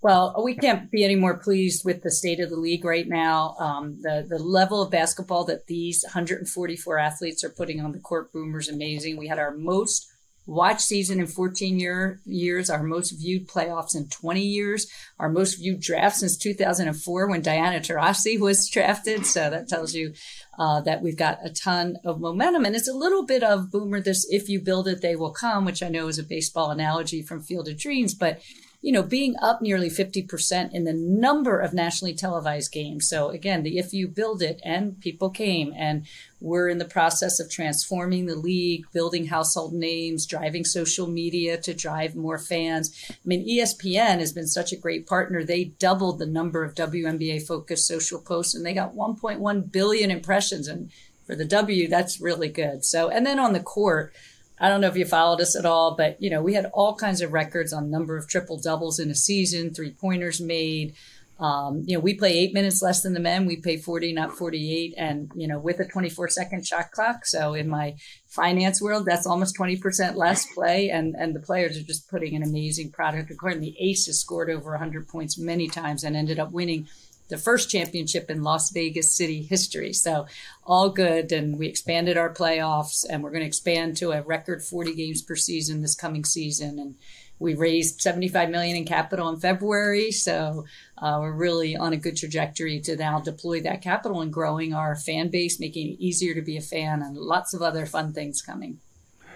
Well, 0.02 0.40
we 0.42 0.54
can't 0.54 0.90
be 0.90 1.04
any 1.04 1.16
more 1.16 1.36
pleased 1.36 1.84
with 1.84 2.02
the 2.02 2.10
state 2.12 2.40
of 2.40 2.48
the 2.48 2.56
league 2.56 2.84
right 2.84 3.06
now. 3.06 3.54
Um, 3.58 3.98
the 4.00 4.24
the 4.26 4.38
level 4.38 4.80
of 4.80 4.90
basketball 4.90 5.44
that 5.44 5.66
these 5.66 6.04
144 6.04 6.98
athletes 6.98 7.44
are 7.44 7.50
putting 7.50 7.80
on 7.80 7.92
the 7.92 7.98
court, 7.98 8.32
Boomer's 8.32 8.68
amazing. 8.68 9.18
We 9.18 9.26
had 9.26 9.38
our 9.38 9.50
most 9.50 10.09
watch 10.50 10.80
season 10.80 11.20
in 11.20 11.28
14 11.28 11.78
year, 11.78 12.20
years, 12.24 12.68
our 12.68 12.82
most 12.82 13.12
viewed 13.12 13.46
playoffs 13.46 13.94
in 13.94 14.08
20 14.08 14.42
years, 14.42 14.88
our 15.20 15.28
most 15.28 15.54
viewed 15.54 15.80
draft 15.80 16.16
since 16.16 16.36
2004 16.36 17.28
when 17.28 17.40
Diana 17.40 17.78
Taurasi 17.78 18.38
was 18.40 18.68
drafted. 18.68 19.24
So 19.24 19.48
that 19.48 19.68
tells 19.68 19.94
you 19.94 20.12
uh, 20.58 20.80
that 20.80 21.02
we've 21.02 21.16
got 21.16 21.38
a 21.44 21.50
ton 21.50 21.98
of 22.04 22.20
momentum. 22.20 22.64
And 22.64 22.74
it's 22.74 22.88
a 22.88 22.92
little 22.92 23.24
bit 23.24 23.44
of 23.44 23.70
boomer, 23.70 24.00
this 24.00 24.26
if 24.28 24.48
you 24.48 24.60
build 24.60 24.88
it, 24.88 25.02
they 25.02 25.14
will 25.14 25.30
come, 25.30 25.64
which 25.64 25.84
I 25.84 25.88
know 25.88 26.08
is 26.08 26.18
a 26.18 26.24
baseball 26.24 26.72
analogy 26.72 27.22
from 27.22 27.42
Field 27.42 27.68
of 27.68 27.78
Dreams, 27.78 28.14
but 28.14 28.40
you 28.82 28.92
know, 28.92 29.02
being 29.02 29.34
up 29.42 29.60
nearly 29.60 29.90
50% 29.90 30.72
in 30.72 30.84
the 30.84 30.94
number 30.94 31.60
of 31.60 31.74
nationally 31.74 32.14
televised 32.14 32.72
games. 32.72 33.08
So 33.08 33.28
again, 33.28 33.62
the 33.62 33.78
if 33.78 33.92
you 33.92 34.08
build 34.08 34.42
it 34.42 34.58
and 34.64 34.98
people 35.00 35.28
came 35.28 35.74
and 35.76 36.06
we're 36.40 36.70
in 36.70 36.78
the 36.78 36.86
process 36.86 37.38
of 37.38 37.50
transforming 37.50 38.24
the 38.24 38.36
league, 38.36 38.86
building 38.92 39.26
household 39.26 39.74
names, 39.74 40.24
driving 40.24 40.64
social 40.64 41.06
media 41.06 41.58
to 41.58 41.74
drive 41.74 42.16
more 42.16 42.38
fans. 42.38 42.90
I 43.10 43.14
mean, 43.26 43.46
ESPN 43.46 44.18
has 44.20 44.32
been 44.32 44.46
such 44.46 44.72
a 44.72 44.76
great 44.76 45.06
partner. 45.06 45.44
They 45.44 45.64
doubled 45.64 46.18
the 46.18 46.26
number 46.26 46.64
of 46.64 46.74
WNBA 46.74 47.46
focused 47.46 47.86
social 47.86 48.18
posts 48.18 48.54
and 48.54 48.64
they 48.64 48.72
got 48.72 48.94
1.1 48.94 49.70
billion 49.70 50.10
impressions. 50.10 50.68
And 50.68 50.90
for 51.26 51.36
the 51.36 51.44
W, 51.44 51.86
that's 51.86 52.18
really 52.18 52.48
good. 52.48 52.86
So, 52.86 53.10
and 53.10 53.26
then 53.26 53.38
on 53.38 53.52
the 53.52 53.60
court, 53.60 54.14
I 54.60 54.68
don't 54.68 54.82
know 54.82 54.88
if 54.88 54.96
you 54.96 55.06
followed 55.06 55.40
us 55.40 55.56
at 55.56 55.64
all, 55.64 55.96
but 55.96 56.20
you 56.20 56.28
know, 56.28 56.42
we 56.42 56.52
had 56.52 56.70
all 56.74 56.94
kinds 56.94 57.22
of 57.22 57.32
records 57.32 57.72
on 57.72 57.90
number 57.90 58.18
of 58.18 58.28
triple 58.28 58.58
doubles 58.58 58.98
in 58.98 59.10
a 59.10 59.14
season, 59.14 59.72
three 59.72 59.92
pointers 59.92 60.40
made. 60.40 60.94
Um, 61.38 61.84
you 61.86 61.96
know, 61.96 62.00
we 62.00 62.12
play 62.12 62.36
eight 62.36 62.52
minutes 62.52 62.82
less 62.82 63.02
than 63.02 63.14
the 63.14 63.20
men. 63.20 63.46
We 63.46 63.56
pay 63.56 63.78
40, 63.78 64.12
not 64.12 64.32
48. 64.32 64.92
And, 64.98 65.32
you 65.34 65.48
know, 65.48 65.58
with 65.58 65.80
a 65.80 65.88
24 65.88 66.28
second 66.28 66.66
shot 66.66 66.90
clock. 66.90 67.24
So 67.24 67.54
in 67.54 67.66
my 67.66 67.94
finance 68.26 68.82
world, 68.82 69.06
that's 69.06 69.26
almost 69.26 69.56
20% 69.56 70.16
less 70.16 70.44
play. 70.52 70.90
And, 70.90 71.14
and 71.18 71.34
the 71.34 71.40
players 71.40 71.78
are 71.78 71.82
just 71.82 72.10
putting 72.10 72.36
an 72.36 72.42
amazing 72.42 72.92
product. 72.92 73.30
According 73.30 73.62
the 73.62 73.74
Aces 73.80 74.20
scored 74.20 74.50
over 74.50 74.72
100 74.72 75.08
points 75.08 75.38
many 75.38 75.66
times 75.66 76.04
and 76.04 76.14
ended 76.14 76.38
up 76.38 76.52
winning 76.52 76.86
the 77.30 77.38
first 77.38 77.70
championship 77.70 78.30
in 78.30 78.42
Las 78.42 78.70
Vegas 78.70 79.16
City 79.16 79.42
history. 79.42 79.92
So 79.92 80.26
all 80.64 80.90
good. 80.90 81.32
And 81.32 81.58
we 81.58 81.66
expanded 81.66 82.18
our 82.18 82.32
playoffs 82.32 83.06
and 83.08 83.22
we're 83.22 83.30
going 83.30 83.42
to 83.42 83.46
expand 83.46 83.96
to 83.98 84.12
a 84.12 84.22
record 84.22 84.62
40 84.62 84.94
games 84.94 85.22
per 85.22 85.36
season 85.36 85.80
this 85.80 85.94
coming 85.94 86.24
season. 86.24 86.78
And 86.78 86.96
we 87.38 87.54
raised 87.54 88.02
75 88.02 88.50
million 88.50 88.76
in 88.76 88.84
capital 88.84 89.30
in 89.30 89.40
February. 89.40 90.10
So 90.12 90.66
uh, 90.98 91.18
we're 91.20 91.32
really 91.32 91.74
on 91.76 91.94
a 91.94 91.96
good 91.96 92.16
trajectory 92.16 92.80
to 92.80 92.96
now 92.96 93.20
deploy 93.20 93.62
that 93.62 93.80
capital 93.80 94.20
and 94.20 94.32
growing 94.32 94.74
our 94.74 94.94
fan 94.94 95.30
base, 95.30 95.58
making 95.58 95.92
it 95.92 96.00
easier 96.00 96.34
to 96.34 96.42
be 96.42 96.58
a 96.58 96.60
fan 96.60 97.02
and 97.02 97.16
lots 97.16 97.54
of 97.54 97.62
other 97.62 97.86
fun 97.86 98.12
things 98.12 98.42
coming 98.42 98.80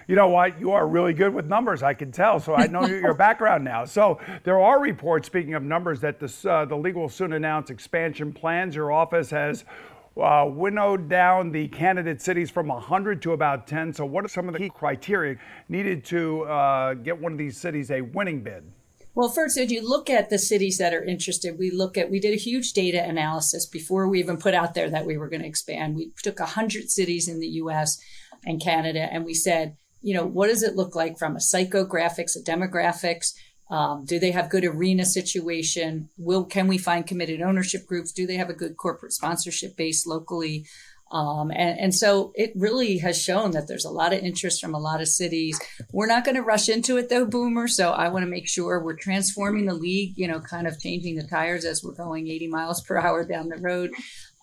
you 0.06 0.16
know 0.16 0.28
what? 0.28 0.58
You 0.61 0.73
are 0.73 0.87
really 0.87 1.12
good 1.12 1.34
with 1.34 1.46
numbers, 1.46 1.82
I 1.82 1.94
can 1.94 2.12
tell. 2.12 2.40
So 2.40 2.54
I 2.54 2.66
know 2.66 2.87
your 2.87 3.14
background 3.14 3.64
now. 3.64 3.84
So 3.84 4.20
there 4.44 4.61
are 4.61 4.80
reports, 4.80 5.26
speaking 5.26 5.54
of 5.54 5.62
numbers, 5.62 6.00
that 6.00 6.20
this, 6.20 6.44
uh, 6.44 6.64
the 6.64 6.76
league 6.76 6.96
will 6.96 7.08
soon 7.08 7.32
announce 7.32 7.70
expansion 7.70 8.32
plans. 8.32 8.75
Your 8.75 8.92
office 8.92 9.30
has 9.30 9.64
uh, 10.20 10.49
winnowed 10.49 11.08
down 11.08 11.50
the 11.50 11.68
candidate 11.68 12.23
cities 12.23 12.50
from 12.50 12.68
100 12.68 13.20
to 13.23 13.32
about 13.32 13.66
10. 13.66 13.92
So, 13.94 14.04
what 14.04 14.25
are 14.25 14.28
some 14.28 14.49
of 14.49 14.52
the 14.52 14.61
key 14.61 14.70
criteria 14.70 15.37
needed 15.68 16.04
to 16.06 16.42
uh, 16.42 16.94
get 16.94 17.20
one 17.20 17.32
of 17.32 17.38
these 17.38 17.56
cities 17.56 17.90
a 17.90 18.00
winning 18.00 18.42
bid? 18.42 18.64
Well, 19.16 19.28
first, 19.28 19.56
if 19.56 19.70
you 19.70 19.88
look 19.88 20.11
at 20.11 20.28
the 20.28 20.38
cities 20.38 20.78
that 20.78 20.92
are 20.92 21.04
interested, 21.04 21.56
we 21.56 21.70
look 21.70 21.96
at, 21.96 22.11
we 22.11 22.18
did 22.18 22.34
a 22.34 22.37
huge 22.37 22.73
data 22.73 23.02
analysis 23.02 23.64
before 23.64 24.08
we 24.08 24.18
even 24.18 24.38
put 24.38 24.54
out 24.54 24.75
there 24.75 24.90
that 24.90 25.06
we 25.06 25.16
were 25.16 25.28
going 25.28 25.42
to 25.42 25.49
expand. 25.49 25.94
We 25.94 26.11
took 26.23 26.40
100 26.40 26.90
cities 26.90 27.28
in 27.28 27.38
the 27.38 27.46
US 27.46 28.00
and 28.44 28.61
Canada 28.61 29.08
and 29.12 29.25
we 29.25 29.32
said, 29.32 29.76
you 30.04 30.14
know, 30.14 30.26
what 30.26 30.49
does 30.49 30.62
it 30.62 30.76
look 30.76 30.94
like 30.94 31.18
from 31.18 31.34
a 31.34 31.40
psychographics, 31.40 32.37
a 32.37 32.42
demographics? 32.42 33.32
Um, 33.70 34.04
do 34.04 34.18
they 34.18 34.30
have 34.30 34.50
good 34.50 34.64
arena 34.64 35.06
situation? 35.06 36.11
Will 36.18 36.44
can 36.44 36.68
we 36.68 36.76
find 36.76 37.06
committed 37.06 37.40
ownership 37.40 37.87
groups? 37.87 38.12
Do 38.12 38.26
they 38.26 38.37
have 38.37 38.50
a 38.50 38.54
good 38.54 38.76
corporate 38.76 39.12
sponsorship 39.12 39.76
base 39.76 40.06
locally? 40.06 40.66
Um, 41.11 41.50
and, 41.50 41.78
and, 41.78 41.94
so 41.94 42.32
it 42.34 42.52
really 42.56 42.99
has 42.99 43.23
shown 43.23 43.52
that 43.52 43.68
there's 43.68 43.84
a 43.84 43.90
lot 43.90 44.12
of 44.12 44.20
interest 44.20 44.61
from 44.61 44.75
a 44.75 44.80
lot 44.80 45.00
of 45.00 45.06
cities. 45.06 45.61
We're 45.92 46.08
not 46.08 46.25
going 46.25 46.34
to 46.34 46.42
rush 46.42 46.68
into 46.68 46.96
it 46.96 47.08
though, 47.08 47.25
Boomer. 47.25 47.68
So 47.68 47.92
I 47.92 48.08
want 48.08 48.25
to 48.25 48.30
make 48.30 48.49
sure 48.49 48.82
we're 48.82 48.96
transforming 48.96 49.66
the 49.66 49.75
league, 49.75 50.14
you 50.16 50.26
know, 50.26 50.40
kind 50.40 50.66
of 50.66 50.80
changing 50.80 51.14
the 51.14 51.26
tires 51.26 51.64
as 51.64 51.84
we're 51.84 51.94
going 51.94 52.26
80 52.26 52.49
miles 52.49 52.82
per 52.82 52.99
hour 52.99 53.25
down 53.25 53.49
the 53.49 53.58
road. 53.58 53.92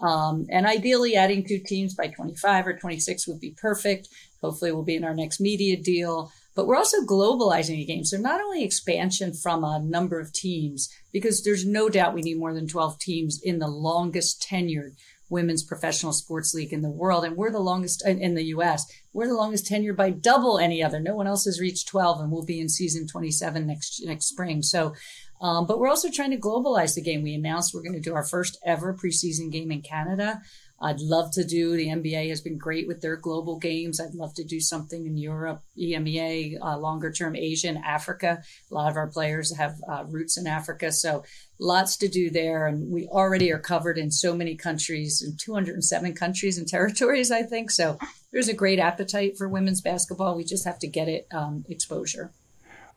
Um, 0.02 0.46
and 0.50 0.66
ideally, 0.66 1.16
adding 1.16 1.46
two 1.46 1.60
teams 1.60 1.94
by 1.94 2.08
25 2.08 2.68
or 2.68 2.78
26 2.78 3.28
would 3.28 3.40
be 3.40 3.56
perfect. 3.60 4.08
Hopefully, 4.42 4.72
we'll 4.72 4.84
be 4.84 4.96
in 4.96 5.04
our 5.04 5.16
next 5.16 5.40
media 5.40 5.78
deal. 5.78 6.32
But 6.56 6.68
we're 6.68 6.76
also 6.76 7.02
globalizing 7.02 7.78
the 7.78 7.86
game. 7.86 8.04
So 8.04 8.18
not 8.18 8.42
only 8.42 8.64
expansion 8.64 9.34
from 9.34 9.64
a 9.64 9.80
number 9.80 10.20
of 10.20 10.34
teams, 10.34 10.90
because 11.14 11.44
there's 11.44 11.66
no 11.66 11.88
doubt 11.88 12.14
we 12.14 12.22
need 12.22 12.40
more 12.40 12.54
than 12.54 12.68
12 12.68 13.00
teams 13.00 13.40
in 13.42 13.60
the 13.60 13.70
longest 13.70 14.46
tenured 14.50 14.96
women's 15.32 15.64
professional 15.64 16.12
sports 16.12 16.54
league 16.54 16.74
in 16.74 16.82
the 16.82 16.92
world. 16.92 17.24
And 17.24 17.38
we're 17.38 17.52
the 17.52 17.60
longest 17.60 18.06
in 18.06 18.36
the 18.36 18.44
US. 18.46 18.86
We're 19.14 19.28
the 19.28 19.34
longest 19.34 19.66
tenured 19.66 19.96
by 19.96 20.10
double 20.10 20.60
any 20.60 20.84
other. 20.84 21.00
No 21.00 21.16
one 21.16 21.26
else 21.26 21.46
has 21.46 21.62
reached 21.62 21.88
12 21.88 22.20
and 22.20 22.32
we'll 22.32 22.46
be 22.46 22.60
in 22.60 22.68
season 22.68 23.08
27 23.08 23.66
next, 23.66 24.02
next 24.06 24.26
spring. 24.26 24.62
So, 24.62 24.94
um, 25.42 25.66
but 25.66 25.80
we're 25.80 25.88
also 25.88 26.12
trying 26.12 26.32
to 26.32 26.38
globalize 26.38 26.96
the 26.96 27.02
game. 27.02 27.24
We 27.24 27.34
announced 27.34 27.74
we're 27.74 27.82
going 27.82 27.94
to 27.94 28.02
do 28.02 28.14
our 28.14 28.26
first 28.26 28.60
ever 28.66 28.94
preseason 28.94 29.52
game 29.52 29.72
in 29.72 29.82
Canada. 29.82 30.42
I'd 30.82 31.00
love 31.00 31.32
to 31.34 31.44
do. 31.44 31.76
The 31.76 31.88
NBA 31.88 32.30
has 32.30 32.42
been 32.42 32.58
great 32.58 32.88
with 32.88 33.02
their 33.02 33.16
global 33.16 33.60
games. 33.60 34.00
I'd 34.00 34.16
love 34.16 34.34
to 34.36 34.44
do 34.44 34.60
something 34.60 35.06
in 35.06 35.16
Europe, 35.16 35.62
EMEA, 35.78 36.58
uh, 36.62 36.78
longer 36.80 37.12
term 37.12 37.36
Asia 37.36 37.68
and 37.68 37.78
Africa. 37.78 38.42
A 38.70 38.74
lot 38.74 38.90
of 38.90 38.98
our 38.98 39.08
players 39.08 39.56
have 39.56 39.76
uh, 39.88 40.06
roots 40.08 40.38
in 40.38 40.48
Africa, 40.48 40.92
so 40.92 41.24
lots 41.60 41.98
to 41.98 42.08
do 42.08 42.32
there. 42.32 42.66
And 42.66 42.92
we 42.92 43.08
already 43.08 43.52
are 43.52 43.60
covered 43.60 43.98
in 43.98 44.10
so 44.10 44.36
many 44.36 44.56
countries, 44.56 45.22
in 45.22 45.38
207 45.38 46.14
countries 46.16 46.58
and 46.58 46.68
territories, 46.68 47.32
I 47.32 47.44
think. 47.44 47.70
So 47.70 48.00
there's 48.32 48.50
a 48.50 48.54
great 48.54 48.80
appetite 48.80 49.38
for 49.38 49.48
women's 49.48 49.82
basketball. 49.82 50.36
We 50.36 50.44
just 50.44 50.66
have 50.66 50.80
to 50.80 50.88
get 50.88 51.08
it 51.08 51.28
um, 51.32 51.64
exposure. 51.70 52.32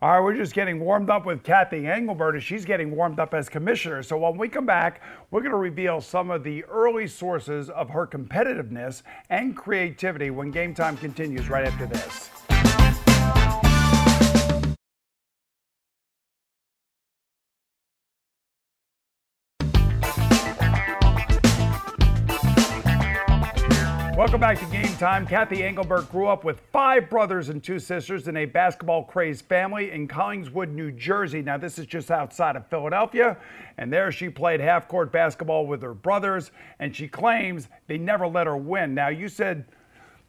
All 0.05 0.11
right, 0.11 0.21
we're 0.21 0.37
just 0.37 0.53
getting 0.53 0.81
warmed 0.81 1.09
up 1.09 1.25
with 1.25 1.43
Kathy 1.43 1.87
Engelbert 1.87 2.37
as 2.37 2.45
she's 2.45 2.67
getting 2.67 2.95
warmed 2.95 3.19
up 3.19 3.33
as 3.33 3.49
commissioner. 3.49 4.03
So 4.03 4.19
when 4.19 4.37
we 4.37 4.51
come 4.51 4.67
back, 4.67 5.01
we're 5.31 5.41
going 5.41 5.53
to 5.53 5.57
reveal 5.57 6.03
some 6.03 6.31
of 6.31 6.45
the 6.45 6.63
early 6.67 7.07
sources 7.07 7.71
of 7.71 7.89
her 7.89 8.07
competitiveness 8.07 9.01
and 9.31 9.57
creativity 9.57 10.29
when 10.29 10.51
game 10.51 10.75
time 10.75 10.99
continues 10.99 11.49
right 11.49 11.67
after 11.67 11.87
this. 11.87 12.29
Welcome 24.17 24.39
back 24.39 24.61
to 24.61 24.67
Game 24.67 24.95
Time. 24.97 25.27
Kathy 25.27 25.65
Engelbert 25.65 26.09
grew 26.09 26.29
up 26.29 26.45
with 26.45 26.61
five 26.73 27.11
brothers 27.11 27.49
and 27.49 27.61
two 27.61 27.81
sisters 27.81 28.29
in 28.29 28.37
a 28.37 28.45
basketball 28.45 29.03
crazed 29.03 29.45
family 29.47 29.91
in 29.91 30.07
Collingswood, 30.07 30.69
New 30.69 30.93
Jersey. 30.93 31.43
Now, 31.43 31.57
this 31.57 31.81
is 31.81 31.87
just 31.87 32.13
outside 32.13 32.55
of 32.55 32.65
Philadelphia, 32.69 33.37
and 33.77 33.93
there 33.93 34.13
she 34.13 34.29
played 34.29 34.61
half 34.61 34.87
court 34.87 35.11
basketball 35.11 35.67
with 35.67 35.83
her 35.83 35.95
brothers, 35.95 36.53
and 36.79 36.95
she 36.95 37.09
claims 37.09 37.69
they 37.89 37.99
never 37.99 38.29
let 38.29 38.47
her 38.47 38.57
win. 38.57 38.95
Now, 38.95 39.09
you 39.09 39.29
said 39.29 39.65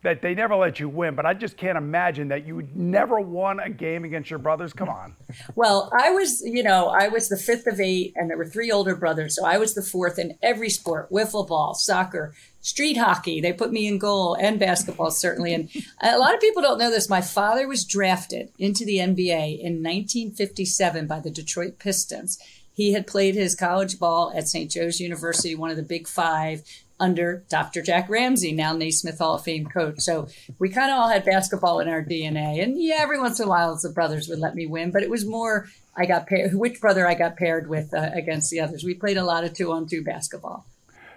that 0.06 0.22
they 0.22 0.36
never 0.36 0.56
let 0.56 0.80
you 0.80 0.88
win, 0.88 1.16
but 1.16 1.26
I 1.26 1.34
just 1.34 1.58
can't 1.58 1.78
imagine 1.78 2.28
that 2.28 2.46
you 2.46 2.68
never 2.76 3.20
won 3.20 3.60
a 3.60 3.72
game 3.72 4.06
against 4.06 4.30
your 4.30 4.40
brothers. 4.40 4.72
Come 4.72 4.90
on. 4.90 5.16
Well, 5.56 5.92
I 5.98 6.12
was, 6.12 6.42
you 6.42 6.64
know, 6.64 6.88
I 6.88 7.08
was 7.08 7.30
the 7.30 7.38
fifth 7.38 7.68
of 7.68 7.80
eight, 7.80 8.14
and 8.16 8.30
there 8.30 8.38
were 8.38 8.46
three 8.46 8.72
older 8.72 8.96
brothers, 8.96 9.36
so 9.36 9.46
I 9.46 9.58
was 9.58 9.74
the 9.74 9.82
fourth 9.82 10.18
in 10.18 10.38
every 10.42 10.70
sport: 10.70 11.10
wiffle 11.12 11.48
ball, 11.48 11.74
soccer, 11.74 12.34
street 12.62 12.98
hockey. 12.98 13.42
They 13.42 13.54
put 13.54 13.72
me 13.72 13.88
in 13.88 13.98
goal 13.98 14.36
and 14.36 14.60
basketball, 14.60 15.12
certainly. 15.12 15.54
And 15.54 15.70
a 16.02 16.18
lot 16.18 16.34
of 16.34 16.42
people 16.42 16.62
don't 16.62 16.78
know 16.78 16.90
this. 16.92 17.10
My 17.10 17.22
father 17.22 17.68
was 17.68 17.86
drafted 17.86 18.52
into 18.58 18.86
the 18.86 18.98
NBA 18.98 19.60
in 19.60 19.84
1957 19.84 21.08
by 21.08 21.20
the 21.20 21.32
Detroit 21.32 21.80
Pistons. 21.80 22.40
He 22.76 22.92
had 22.92 23.08
played 23.08 23.36
his 23.36 23.56
college 23.56 24.00
ball 24.00 24.34
at 24.36 24.50
St. 24.50 24.70
Joe's 24.70 25.00
University, 25.00 25.56
one 25.56 25.70
of 25.70 25.78
the 25.78 25.84
big 25.84 26.08
five, 26.08 26.64
under 27.00 27.44
Dr. 27.50 27.82
Jack 27.82 28.10
Ramsay, 28.10 28.54
now 28.54 28.74
Naismith 28.74 29.20
Hall 29.20 29.36
of 29.36 29.44
Fame 29.44 29.66
coach. 29.66 29.96
So 30.00 30.28
we 30.60 30.70
kind 30.70 30.92
of 30.92 30.98
all 30.98 31.10
had 31.10 31.25
basketball 31.25 31.80
in 31.80 31.90
our 31.90 32.04
DNA. 32.04 32.64
And 32.64 32.82
yeah, 32.82 33.00
every 33.00 33.20
once 33.20 33.40
in 33.40 33.48
a 33.48 33.50
while 33.50 33.78
the 33.82 33.90
brothers 33.90 34.28
would 34.30 34.40
let 34.40 34.56
me 34.56 34.66
win, 34.66 34.92
but 34.92 35.04
it 35.04 35.10
was 35.10 35.25
more 35.25 35.68
I 35.96 36.06
got 36.06 36.28
paired, 36.28 36.54
which 36.54 36.82
brother 36.82 37.08
I 37.08 37.16
got 37.16 37.38
paired 37.38 37.68
with 37.68 37.94
uh, 37.94 38.12
against 38.14 38.50
the 38.50 38.62
others. 38.62 38.84
We 38.84 38.94
played 38.94 39.18
a 39.18 39.25
lot 39.25 39.44
of 39.44 39.54
two 39.54 39.72
on 39.72 39.88
two 39.88 40.04
basketball. 40.04 40.66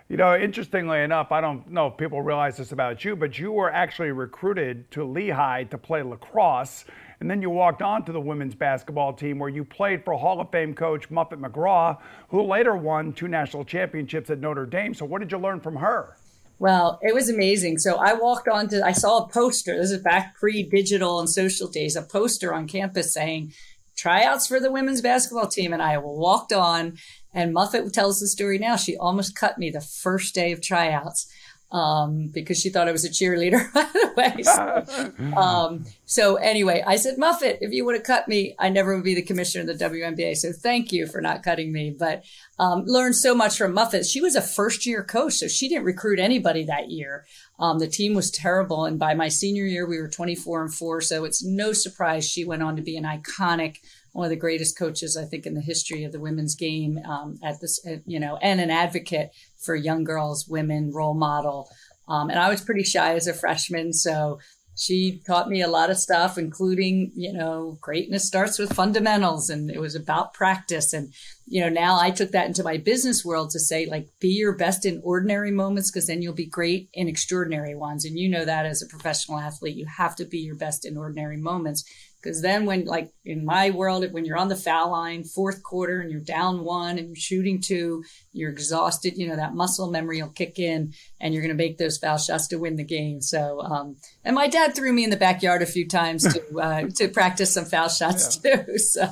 You 0.08 0.16
know, 0.16 0.34
interestingly 0.34 1.02
enough, 1.02 1.32
I 1.32 1.42
don't 1.42 1.70
know 1.70 1.88
if 1.88 1.98
people 1.98 2.22
realize 2.22 2.56
this 2.56 2.72
about 2.72 3.04
you, 3.04 3.14
but 3.14 3.38
you 3.38 3.52
were 3.52 3.70
actually 3.70 4.10
recruited 4.10 4.90
to 4.92 5.04
Lehigh 5.04 5.64
to 5.64 5.76
play 5.76 6.02
lacrosse. 6.02 6.86
And 7.20 7.30
then 7.30 7.42
you 7.42 7.50
walked 7.50 7.82
on 7.82 8.06
to 8.06 8.12
the 8.12 8.20
women's 8.20 8.54
basketball 8.54 9.12
team 9.12 9.38
where 9.38 9.50
you 9.50 9.66
played 9.66 10.06
for 10.06 10.14
Hall 10.14 10.40
of 10.40 10.50
Fame 10.50 10.74
coach 10.74 11.10
Muffet 11.10 11.40
McGraw, 11.40 11.98
who 12.30 12.42
later 12.42 12.74
won 12.74 13.12
two 13.12 13.28
national 13.28 13.66
championships 13.66 14.30
at 14.30 14.38
Notre 14.38 14.64
Dame. 14.64 14.94
So, 14.94 15.04
what 15.04 15.18
did 15.18 15.30
you 15.30 15.36
learn 15.36 15.60
from 15.60 15.76
her? 15.76 16.16
Well, 16.58 16.98
it 17.02 17.14
was 17.14 17.28
amazing. 17.28 17.78
So 17.78 17.96
I 17.96 18.14
walked 18.14 18.48
on 18.48 18.68
to, 18.68 18.84
I 18.84 18.92
saw 18.92 19.24
a 19.24 19.28
poster. 19.28 19.76
This 19.76 19.90
is 19.90 20.02
back 20.02 20.36
pre 20.36 20.62
digital 20.62 21.20
and 21.20 21.28
social 21.28 21.68
days, 21.68 21.96
a 21.96 22.02
poster 22.02 22.54
on 22.54 22.66
campus 22.66 23.12
saying 23.12 23.52
tryouts 23.96 24.46
for 24.46 24.58
the 24.58 24.72
women's 24.72 25.00
basketball 25.00 25.48
team. 25.48 25.72
And 25.72 25.82
I 25.82 25.98
walked 25.98 26.52
on, 26.52 26.96
and 27.34 27.52
Muffet 27.52 27.92
tells 27.92 28.20
the 28.20 28.28
story 28.28 28.58
now. 28.58 28.76
She 28.76 28.96
almost 28.96 29.36
cut 29.36 29.58
me 29.58 29.70
the 29.70 29.80
first 29.80 30.34
day 30.34 30.52
of 30.52 30.62
tryouts 30.62 31.30
um, 31.70 32.28
because 32.28 32.58
she 32.58 32.70
thought 32.70 32.88
I 32.88 32.92
was 32.92 33.04
a 33.04 33.10
cheerleader, 33.10 33.72
by 33.74 33.84
the 33.92 34.12
way. 34.16 34.42
So, 34.42 35.36
um, 35.36 35.84
so, 36.06 36.36
anyway, 36.36 36.82
I 36.86 36.96
said, 36.96 37.18
Muffet, 37.18 37.58
if 37.60 37.72
you 37.72 37.84
would 37.84 37.94
have 37.94 38.04
cut 38.04 38.26
me, 38.26 38.54
I 38.58 38.70
never 38.70 38.94
would 38.94 39.04
be 39.04 39.14
the 39.14 39.22
commissioner 39.22 39.70
of 39.70 39.78
the 39.78 39.84
WNBA. 39.84 40.36
So 40.36 40.52
thank 40.52 40.92
you 40.92 41.06
for 41.06 41.20
not 41.20 41.42
cutting 41.42 41.72
me. 41.72 41.94
But 41.96 42.24
um, 42.58 42.84
learned 42.86 43.16
so 43.16 43.34
much 43.34 43.58
from 43.58 43.74
Muffet. 43.74 44.06
She 44.06 44.20
was 44.20 44.34
a 44.34 44.42
first 44.42 44.86
year 44.86 45.04
coach, 45.04 45.34
so 45.34 45.48
she 45.48 45.68
didn't 45.68 45.84
recruit 45.84 46.18
anybody 46.18 46.64
that 46.64 46.90
year. 46.90 47.26
Um, 47.58 47.78
the 47.78 47.88
team 47.88 48.14
was 48.14 48.30
terrible, 48.30 48.86
and 48.86 48.98
by 48.98 49.14
my 49.14 49.28
senior 49.28 49.64
year, 49.64 49.86
we 49.86 50.00
were 50.00 50.08
24 50.08 50.62
and 50.62 50.74
four. 50.74 51.00
So 51.00 51.24
it's 51.24 51.44
no 51.44 51.72
surprise 51.72 52.26
she 52.26 52.44
went 52.44 52.62
on 52.62 52.76
to 52.76 52.82
be 52.82 52.96
an 52.96 53.04
iconic 53.04 53.78
one 54.18 54.26
of 54.26 54.30
the 54.30 54.36
greatest 54.36 54.76
coaches 54.76 55.16
I 55.16 55.24
think 55.24 55.46
in 55.46 55.54
the 55.54 55.60
history 55.60 56.02
of 56.02 56.10
the 56.10 56.18
women's 56.18 56.56
game 56.56 56.98
um, 57.08 57.36
at 57.42 57.60
this, 57.60 57.78
you 58.04 58.18
know, 58.18 58.36
and 58.42 58.60
an 58.60 58.68
advocate 58.68 59.30
for 59.64 59.76
young 59.76 60.02
girls, 60.02 60.48
women, 60.48 60.90
role 60.92 61.14
model. 61.14 61.70
Um, 62.08 62.28
and 62.28 62.38
I 62.38 62.48
was 62.48 62.60
pretty 62.60 62.82
shy 62.82 63.14
as 63.14 63.28
a 63.28 63.32
freshman, 63.32 63.92
so 63.92 64.40
she 64.74 65.20
taught 65.26 65.48
me 65.48 65.60
a 65.60 65.68
lot 65.68 65.90
of 65.90 65.98
stuff, 65.98 66.38
including, 66.38 67.12
you 67.14 67.32
know, 67.32 67.78
greatness 67.80 68.26
starts 68.26 68.58
with 68.58 68.72
fundamentals, 68.72 69.50
and 69.50 69.70
it 69.70 69.80
was 69.80 69.94
about 69.94 70.34
practice. 70.34 70.92
And 70.92 71.12
you 71.46 71.60
know, 71.60 71.68
now 71.68 71.98
I 72.00 72.10
took 72.10 72.30
that 72.32 72.46
into 72.46 72.62
my 72.64 72.76
business 72.76 73.24
world 73.24 73.50
to 73.50 73.60
say, 73.60 73.86
like, 73.86 74.08
be 74.20 74.28
your 74.28 74.56
best 74.56 74.84
in 74.84 75.00
ordinary 75.04 75.52
moments, 75.52 75.90
because 75.90 76.06
then 76.08 76.22
you'll 76.22 76.34
be 76.34 76.46
great 76.46 76.88
in 76.92 77.08
extraordinary 77.08 77.74
ones. 77.74 78.04
And 78.04 78.18
you 78.18 78.28
know 78.28 78.44
that 78.44 78.66
as 78.66 78.82
a 78.82 78.86
professional 78.86 79.38
athlete, 79.38 79.76
you 79.76 79.86
have 79.86 80.16
to 80.16 80.24
be 80.24 80.38
your 80.38 80.56
best 80.56 80.84
in 80.84 80.96
ordinary 80.96 81.36
moments 81.36 81.84
because 82.20 82.42
then, 82.42 82.66
when, 82.66 82.84
like 82.84 83.12
in 83.24 83.44
my 83.44 83.70
world, 83.70 84.04
when 84.12 84.24
you're 84.24 84.36
on 84.36 84.48
the 84.48 84.56
foul 84.56 84.90
line, 84.90 85.22
fourth 85.22 85.62
quarter, 85.62 86.00
and 86.00 86.10
you're 86.10 86.20
down 86.20 86.64
one 86.64 86.98
and 86.98 87.08
you're 87.08 87.16
shooting 87.16 87.60
two, 87.60 88.02
you're 88.32 88.50
exhausted, 88.50 89.16
you 89.16 89.28
know, 89.28 89.36
that 89.36 89.54
muscle 89.54 89.88
memory 89.88 90.20
will 90.20 90.30
kick 90.30 90.58
in 90.58 90.92
and 91.20 91.32
you're 91.32 91.42
going 91.42 91.56
to 91.56 91.62
make 91.62 91.78
those 91.78 91.96
foul 91.96 92.18
shots 92.18 92.48
to 92.48 92.58
win 92.58 92.74
the 92.74 92.84
game. 92.84 93.20
So, 93.20 93.60
um, 93.60 93.96
and 94.24 94.34
my 94.34 94.48
dad 94.48 94.74
threw 94.74 94.92
me 94.92 95.04
in 95.04 95.10
the 95.10 95.16
backyard 95.16 95.62
a 95.62 95.66
few 95.66 95.86
times 95.86 96.24
to, 96.32 96.58
uh, 96.60 96.88
to 96.96 97.08
practice 97.08 97.54
some 97.54 97.66
foul 97.66 97.88
shots 97.88 98.40
yeah. 98.44 98.62
too. 98.62 98.78
So, 98.78 99.04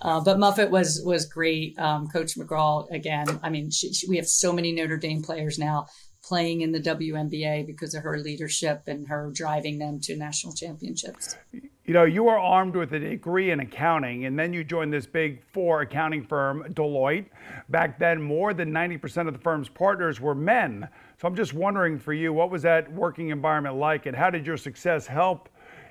uh, 0.00 0.20
but 0.20 0.38
Muffet 0.38 0.70
was, 0.70 1.02
was 1.04 1.26
great. 1.26 1.78
Um, 1.78 2.08
Coach 2.08 2.36
McGraw, 2.36 2.90
again, 2.90 3.26
I 3.42 3.50
mean, 3.50 3.70
she, 3.70 3.92
she, 3.92 4.08
we 4.08 4.16
have 4.16 4.26
so 4.26 4.52
many 4.52 4.72
Notre 4.72 4.96
Dame 4.96 5.22
players 5.22 5.58
now 5.58 5.86
playing 6.22 6.60
in 6.60 6.72
the 6.72 6.80
WNBA 6.80 7.66
because 7.66 7.94
of 7.94 8.04
her 8.04 8.18
leadership 8.18 8.82
and 8.86 9.08
her 9.08 9.30
driving 9.34 9.78
them 9.78 9.98
to 10.00 10.16
national 10.16 10.54
championships. 10.54 11.36
You 11.84 11.94
know, 11.94 12.04
you 12.04 12.28
are 12.28 12.38
armed 12.38 12.76
with 12.76 12.92
a 12.92 13.00
degree 13.00 13.50
in 13.50 13.58
accounting, 13.58 14.26
and 14.26 14.38
then 14.38 14.52
you 14.52 14.62
joined 14.62 14.92
this 14.92 15.04
big 15.04 15.42
four 15.52 15.80
accounting 15.80 16.24
firm, 16.24 16.64
Deloitte. 16.74 17.26
Back 17.70 17.98
then, 17.98 18.22
more 18.22 18.54
than 18.54 18.70
90% 18.70 19.26
of 19.26 19.32
the 19.32 19.40
firm's 19.40 19.68
partners 19.68 20.20
were 20.20 20.34
men. 20.36 20.88
So 21.20 21.26
I'm 21.26 21.34
just 21.34 21.54
wondering 21.54 21.98
for 21.98 22.12
you, 22.12 22.32
what 22.32 22.50
was 22.52 22.62
that 22.62 22.92
working 22.92 23.30
environment 23.30 23.74
like, 23.76 24.06
and 24.06 24.16
how 24.16 24.30
did 24.30 24.46
your 24.46 24.56
success 24.56 25.08
help 25.08 25.48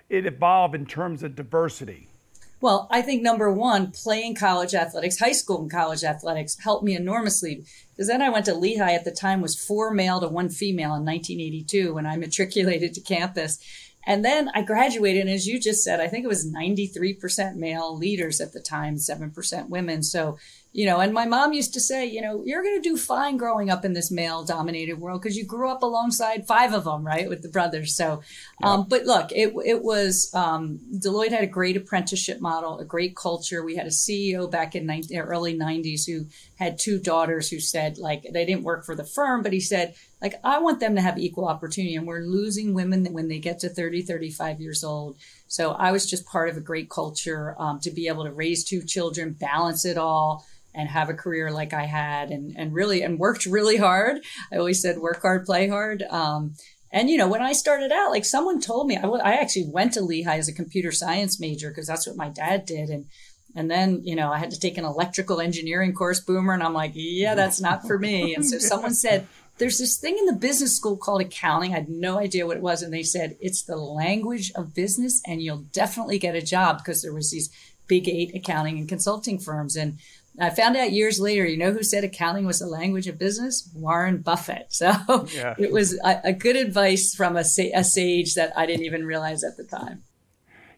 it 0.10 0.26
evolve 0.26 0.76
in 0.76 0.86
terms 0.86 1.24
of 1.24 1.36
diversity? 1.36 2.08
Well, 2.62 2.88
I 2.90 3.02
think 3.02 3.22
number 3.22 3.52
one, 3.52 3.92
playing 3.92 4.36
college 4.36 4.76
athletics, 4.76 5.20
high 5.20 5.32
school 5.32 5.62
and 5.62 5.72
college 5.72 6.04
athletics 6.04 6.58
helped 6.60 6.86
me 6.86 6.96
enormously 6.96 7.66
because 7.90 8.08
then 8.08 8.22
I 8.22 8.30
went 8.30 8.46
to 8.46 8.54
Lehigh 8.54 8.94
at 8.94 9.04
the 9.04 9.12
time 9.12 9.42
was 9.42 9.60
four 9.60 9.92
male 9.92 10.22
to 10.22 10.28
one 10.28 10.50
female 10.50 10.94
in 10.94 11.04
1982 11.04 11.96
when 11.96 12.06
I 12.06 12.18
matriculated 12.18 12.94
to 12.94 13.02
campus. 13.02 13.58
And 14.06 14.26
then 14.26 14.50
I 14.56 14.64
graduated, 14.64 15.22
and 15.22 15.30
as 15.30 15.48
you 15.48 15.60
just 15.60 15.84
said, 15.84 16.00
I 16.00 16.08
think 16.08 16.26
it 16.26 16.28
was 16.28 16.50
93% 16.50 17.56
male 17.56 17.96
leaders 17.96 18.42
at 18.42 18.54
the 18.54 18.60
time, 18.60 18.96
7% 18.96 19.70
women. 19.70 20.02
So 20.04 20.38
you 20.74 20.86
know 20.86 21.00
and 21.00 21.14
my 21.14 21.26
mom 21.26 21.52
used 21.54 21.74
to 21.74 21.82
say 21.82 22.06
you 22.06 22.22
know 22.22 22.44
you're 22.46 22.64
going 22.64 22.82
to 22.82 22.90
do 22.90 22.96
fine 22.96 23.38
growing 23.38 23.70
up 23.70 23.84
in 23.84 23.94
this 23.94 24.10
male 24.10 24.44
dominated 24.44 25.00
world 25.00 25.22
because 25.22 25.36
you 25.36 25.46
grew 25.46 25.70
up 25.70 25.84
alongside 25.84 26.48
five 26.48 26.74
of 26.74 26.86
them 26.86 27.06
right 27.06 27.28
with 27.28 27.42
the 27.42 27.50
brothers 27.50 27.96
so 27.96 28.22
yeah. 28.62 28.72
um, 28.72 28.86
but 28.88 29.06
look 29.06 29.32
it, 29.32 29.54
it 29.66 29.84
was 29.84 30.32
um, 30.34 30.80
deloitte 30.94 31.32
had 31.32 31.44
a 31.44 31.48
great 31.48 31.76
apprenticeship 31.76 32.40
model 32.40 32.80
a 32.80 32.86
great 32.86 33.16
culture 33.16 33.64
we 33.64 33.76
had 33.76 33.88
a 33.88 33.90
ceo 33.90 34.50
back 34.50 34.76
in 34.76 34.86
19, 34.86 35.20
early 35.20 35.58
90s 35.58 36.06
who 36.06 36.26
had 36.58 36.80
two 36.80 37.00
daughters 37.00 37.50
who 37.50 37.60
said 37.60 37.98
like 37.98 38.26
they 38.32 38.46
didn't 38.46 38.64
work 38.64 38.86
for 38.86 38.96
the 38.96 39.06
firm 39.06 39.44
but 39.44 39.54
he 39.54 39.60
said 39.60 39.94
like 40.22 40.36
i 40.44 40.60
want 40.60 40.80
them 40.80 40.96
to 40.96 41.02
have 41.02 41.18
equal 41.18 41.48
opportunity 41.48 41.96
and 41.96 42.08
we're 42.08 42.22
losing 42.22 42.74
women 42.74 43.06
when 43.12 43.28
they 43.28 43.40
get 43.40 43.60
to 43.60 43.70
30 43.70 44.04
35 44.04 44.62
years 44.62 44.84
old 44.84 45.18
so 45.48 45.72
i 45.72 45.92
was 45.92 46.10
just 46.10 46.26
part 46.26 46.50
of 46.50 46.58
a 46.58 46.62
great 46.62 46.90
culture 46.90 47.56
um, 47.60 47.80
to 47.80 47.92
be 47.92 48.08
able 48.08 48.24
to 48.24 48.32
raise 48.32 48.64
two 48.64 48.84
children 48.84 49.36
balance 49.40 49.86
it 49.86 49.98
all 49.98 50.46
and 50.74 50.90
have 50.90 51.10
a 51.10 51.14
career 51.14 51.52
like 51.52 51.74
I 51.74 51.86
had 51.86 52.32
and, 52.32 52.56
and 52.58 52.74
really, 52.74 53.02
and 53.02 53.20
worked 53.20 53.46
really 53.46 53.78
hard. 53.78 54.24
I 54.52 54.58
always 54.58 54.82
said 54.82 55.00
work 55.00 55.22
hard, 55.22 55.46
play 55.46 55.68
hard. 55.68 56.04
Um, 56.04 56.54
and, 56.92 57.10
you 57.10 57.18
know, 57.18 57.28
when 57.28 57.42
I 57.42 57.54
started 57.54 57.92
out, 57.92 58.12
like 58.12 58.26
someone 58.26 58.60
told 58.60 58.88
me, 58.88 58.98
I, 58.98 59.02
w- 59.02 59.24
I 59.24 59.34
actually 59.34 59.70
went 59.70 59.94
to 59.94 60.02
Lehigh 60.02 60.38
as 60.38 60.50
a 60.50 60.54
computer 60.54 60.92
science 60.92 61.40
major 61.40 61.70
because 61.70 61.88
that's 61.88 62.08
what 62.08 62.18
my 62.18 62.30
dad 62.30 62.66
did. 62.66 62.90
And, 62.90 63.06
and 63.56 63.72
then, 63.72 64.02
you 64.04 64.16
know, 64.16 64.32
I 64.32 64.38
had 64.38 64.52
to 64.52 64.60
take 64.60 64.78
an 64.78 64.86
electrical 64.86 65.40
engineering 65.40 65.94
course, 65.94 66.20
Boomer. 66.20 66.54
And 66.54 66.64
I'm 66.64 66.74
like, 66.74 66.92
yeah, 66.96 67.36
that's 67.36 67.62
not 67.62 67.86
for 67.86 67.98
me. 67.98 68.36
And 68.36 68.46
so 68.46 68.60
someone 68.60 68.94
said, 68.94 69.28
there's 69.62 69.78
this 69.78 69.98
thing 69.98 70.18
in 70.18 70.26
the 70.26 70.34
business 70.34 70.76
school 70.76 70.98
called 70.98 71.22
accounting. 71.22 71.72
I 71.72 71.76
had 71.76 71.88
no 71.88 72.18
idea 72.18 72.48
what 72.48 72.58
it 72.58 72.64
was. 72.64 72.82
And 72.82 72.92
they 72.92 73.04
said, 73.04 73.38
it's 73.40 73.62
the 73.62 73.76
language 73.76 74.52
of 74.56 74.74
business 74.74 75.22
and 75.28 75.40
you'll 75.40 75.66
definitely 75.72 76.18
get 76.18 76.34
a 76.34 76.42
job 76.42 76.80
because 76.80 77.04
there 77.04 77.14
was 77.14 77.30
these 77.30 77.52
big 77.86 78.10
eight 78.10 78.34
accounting 78.34 78.80
and 78.80 78.90
consulting 78.90 79.38
firms. 79.38 79.76
And 79.76 80.00
I 80.40 80.50
found 80.50 80.78
out 80.78 80.94
years 80.94 81.20
later, 81.20 81.46
you 81.46 81.58
know 81.58 81.74
who 81.74 81.84
said 81.84 82.04
accounting 82.04 82.48
was 82.48 82.58
the 82.58 82.66
language 82.66 83.06
of 83.06 83.20
business? 83.20 83.70
Warren 83.76 84.24
Buffett. 84.24 84.70
So 84.72 85.28
yeah. 85.32 85.54
it 85.60 85.72
was 85.72 85.94
a, 86.04 86.22
a, 86.24 86.34
good 86.34 86.56
advice 86.56 87.14
from 87.14 87.38
a, 87.38 87.42
a 87.42 87.84
sage 87.84 88.34
that 88.34 88.58
I 88.58 88.66
didn't 88.66 88.86
even 88.86 89.06
realize 89.06 89.44
at 89.44 89.58
the 89.58 89.64
time. 89.64 90.02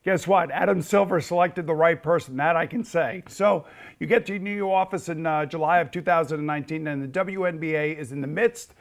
Guess 0.03 0.27
what? 0.27 0.51
Adam 0.51 0.81
Silver 0.81 1.21
selected 1.21 1.65
the 1.65 1.73
right 1.73 2.01
person. 2.01 2.35
That 2.35 2.57
I 2.57 2.65
can 2.65 2.83
say. 2.83 3.23
So 3.29 3.65
you 3.99 4.07
get 4.07 4.25
to 4.25 4.33
your 4.33 4.41
new 4.41 4.69
office 4.69 5.07
in 5.07 5.25
uh, 5.25 5.45
July 5.45 5.79
of 5.79 5.91
2019, 5.91 6.87
and 6.87 7.01
the 7.01 7.07
WNBA 7.07 7.97
is 7.97 8.11
in 8.11 8.19
the 8.19 8.27
midst 8.27 8.73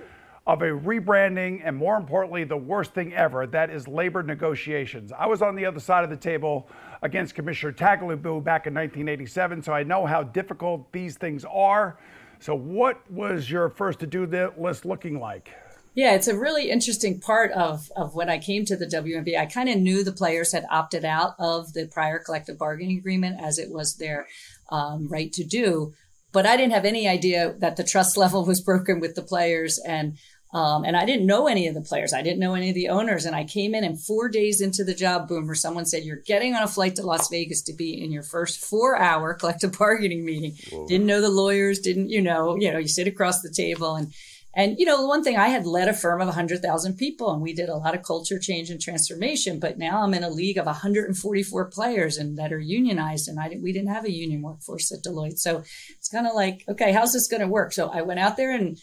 of 0.49 0.63
a 0.63 0.67
rebranding 0.67 1.61
and, 1.65 1.77
more 1.77 1.97
importantly, 1.97 2.43
the 2.43 2.57
worst 2.57 2.93
thing 2.93 3.15
ever 3.15 3.47
that 3.47 3.71
is 3.71 3.87
labor 3.87 4.25
negotiations. 4.25 5.13
I 5.17 5.27
was 5.27 5.41
on 5.41 5.55
the 5.55 5.65
other 5.65 5.79
side 5.79 6.03
of 6.03 6.11
the 6.11 6.17
table 6.17 6.69
against 7.03 7.37
Commissioner 7.37 7.73
Tagliabue 7.73 8.43
back 8.43 8.67
in 8.67 8.75
1987, 8.75 9.63
so 9.63 9.73
I 9.73 9.85
know 9.85 10.05
how 10.05 10.25
difficult 10.25 10.91
these 10.91 11.17
things 11.17 11.45
are. 11.45 12.01
So, 12.41 12.57
what 12.57 13.09
was 13.09 13.49
your 13.49 13.69
first 13.69 14.01
to 14.01 14.07
do 14.09 14.27
list 14.59 14.85
looking 14.85 15.21
like? 15.21 15.55
Yeah, 15.95 16.15
it's 16.15 16.29
a 16.29 16.39
really 16.39 16.71
interesting 16.71 17.21
part 17.21 17.53
of, 17.53 17.91
of 17.97 18.15
when 18.15 18.31
I 18.31 18.39
came 18.39 18.65
to 18.65 18.77
the 18.77 18.87
WNBA. 18.87 19.39
I 19.39 19.47
kind 19.47 19.69
of 19.69 19.77
knew 19.77 20.03
the 20.03 20.13
players 20.13 20.53
had 20.53 20.65
opted 20.71 21.05
out 21.05 21.35
of 21.39 21.75
the 21.75 21.87
prior 21.87 22.19
collective 22.19 22.59
bargaining 22.59 22.99
agreement 22.99 23.41
as 23.41 23.59
it 23.59 23.71
was 23.71 23.97
their 23.97 24.27
um, 24.71 25.09
right 25.09 25.33
to 25.35 25.45
do. 25.45 25.93
But 26.33 26.47
I 26.47 26.57
didn't 26.57 26.73
have 26.73 26.87
any 26.87 27.07
idea 27.07 27.55
that 27.59 27.77
the 27.77 27.85
trust 27.85 28.17
level 28.17 28.45
was 28.45 28.61
broken 28.61 29.01
with 29.01 29.15
the 29.15 29.23
players. 29.23 29.79
And 29.79 30.19
um, 30.55 30.85
and 30.85 30.99
I 30.99 31.07
didn't 31.07 31.25
know 31.25 31.47
any 31.47 31.67
of 31.67 31.75
the 31.75 31.81
players. 31.81 32.13
I 32.13 32.21
didn't 32.21 32.41
know 32.41 32.55
any 32.55 32.69
of 32.69 32.75
the 32.75 32.91
owners. 32.91 33.25
And 33.25 33.35
I 33.35 33.45
came 33.45 33.75
in 33.75 33.85
and 33.85 33.99
four 33.99 34.29
days 34.29 34.61
into 34.61 34.85
the 34.85 34.95
job, 34.95 35.27
boomer, 35.27 35.55
someone 35.55 35.87
said, 35.87 36.05
You're 36.05 36.21
getting 36.27 36.55
on 36.55 36.63
a 36.63 36.69
flight 36.69 36.97
to 36.97 37.07
Las 37.07 37.29
Vegas 37.31 37.63
to 37.63 37.73
be 37.73 38.03
in 38.03 38.13
your 38.13 38.23
first 38.23 38.63
four 38.63 38.99
hour 38.99 39.33
collective 39.41 39.79
bargaining 39.79 40.27
meeting. 40.27 40.55
Whoa. 40.71 40.87
Didn't 40.87 41.07
know 41.07 41.23
the 41.23 41.31
lawyers, 41.31 41.79
didn't, 41.79 42.11
you 42.11 42.21
know, 42.21 42.57
you 42.57 42.71
know, 42.71 42.79
you 42.79 42.89
sit 42.89 43.09
across 43.09 43.41
the 43.41 43.51
table 43.51 43.97
and 43.97 44.13
and 44.55 44.79
you 44.79 44.85
know, 44.85 45.01
the 45.01 45.09
one 45.09 45.25
thing 45.25 45.37
I 45.37 45.49
had 45.49 45.67
led 45.67 45.89
a 45.89 45.95
firm 45.95 46.21
of 46.21 46.27
100,000 46.27 46.97
people 46.97 47.33
and 47.33 47.41
we 47.41 47.55
did 47.55 47.69
a 47.69 47.77
lot 47.77 47.95
of 47.95 48.03
culture 48.03 48.39
change 48.39 48.71
and 48.71 48.81
transformation, 48.81 49.59
but 49.59 49.79
now 49.79 50.03
I'm 50.03 50.15
in 50.15 50.25
a 50.25 50.31
league 50.31 50.59
of 50.59 50.67
144 50.67 51.71
players 51.71 52.19
and 52.19 52.37
that 52.39 52.53
are 52.53 52.59
unionized 52.59 53.29
and 53.29 53.41
I 53.41 53.49
didn't, 53.49 53.63
we 53.63 53.73
didn't 53.73 53.93
have 53.93 54.05
a 54.05 54.13
union 54.13 54.43
workforce 54.43 54.93
at 54.93 55.03
Deloitte. 55.03 55.39
So 55.39 55.63
it's 55.91 56.09
kind 56.09 56.27
of 56.27 56.35
like, 56.35 56.65
okay, 56.69 56.93
how's 56.93 57.13
this 57.13 57.29
going 57.29 57.41
to 57.41 57.49
work? 57.49 57.73
So 57.73 57.89
I 57.89 58.03
went 58.03 58.21
out 58.21 58.37
there 58.37 58.55
and 58.55 58.79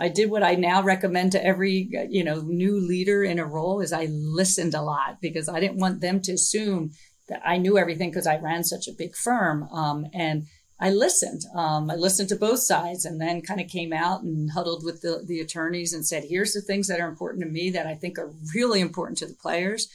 I 0.00 0.08
did 0.08 0.30
what 0.30 0.42
I 0.42 0.54
now 0.54 0.82
recommend 0.82 1.32
to 1.32 1.44
every 1.44 1.88
you 2.08 2.24
know 2.24 2.40
new 2.40 2.80
leader 2.80 3.22
in 3.22 3.38
a 3.38 3.44
role 3.44 3.80
is 3.80 3.92
I 3.92 4.06
listened 4.06 4.74
a 4.74 4.82
lot 4.82 5.18
because 5.20 5.48
I 5.48 5.60
didn't 5.60 5.78
want 5.80 6.00
them 6.00 6.20
to 6.22 6.32
assume 6.32 6.92
that 7.28 7.42
I 7.44 7.58
knew 7.58 7.78
everything 7.78 8.10
because 8.10 8.26
I 8.26 8.38
ran 8.38 8.64
such 8.64 8.88
a 8.88 8.96
big 8.96 9.14
firm 9.14 9.64
um, 9.64 10.06
and 10.14 10.46
I 10.82 10.90
listened. 10.90 11.44
Um, 11.54 11.92
I 11.92 11.94
listened 11.94 12.28
to 12.30 12.36
both 12.36 12.58
sides 12.58 13.04
and 13.04 13.20
then 13.20 13.40
kind 13.40 13.60
of 13.60 13.68
came 13.68 13.92
out 13.92 14.24
and 14.24 14.50
huddled 14.50 14.84
with 14.84 15.00
the, 15.00 15.22
the 15.24 15.38
attorneys 15.38 15.92
and 15.92 16.04
said, 16.04 16.24
here's 16.24 16.54
the 16.54 16.60
things 16.60 16.88
that 16.88 16.98
are 16.98 17.08
important 17.08 17.44
to 17.44 17.48
me 17.48 17.70
that 17.70 17.86
I 17.86 17.94
think 17.94 18.18
are 18.18 18.32
really 18.52 18.80
important 18.80 19.18
to 19.18 19.26
the 19.26 19.36
players. 19.40 19.88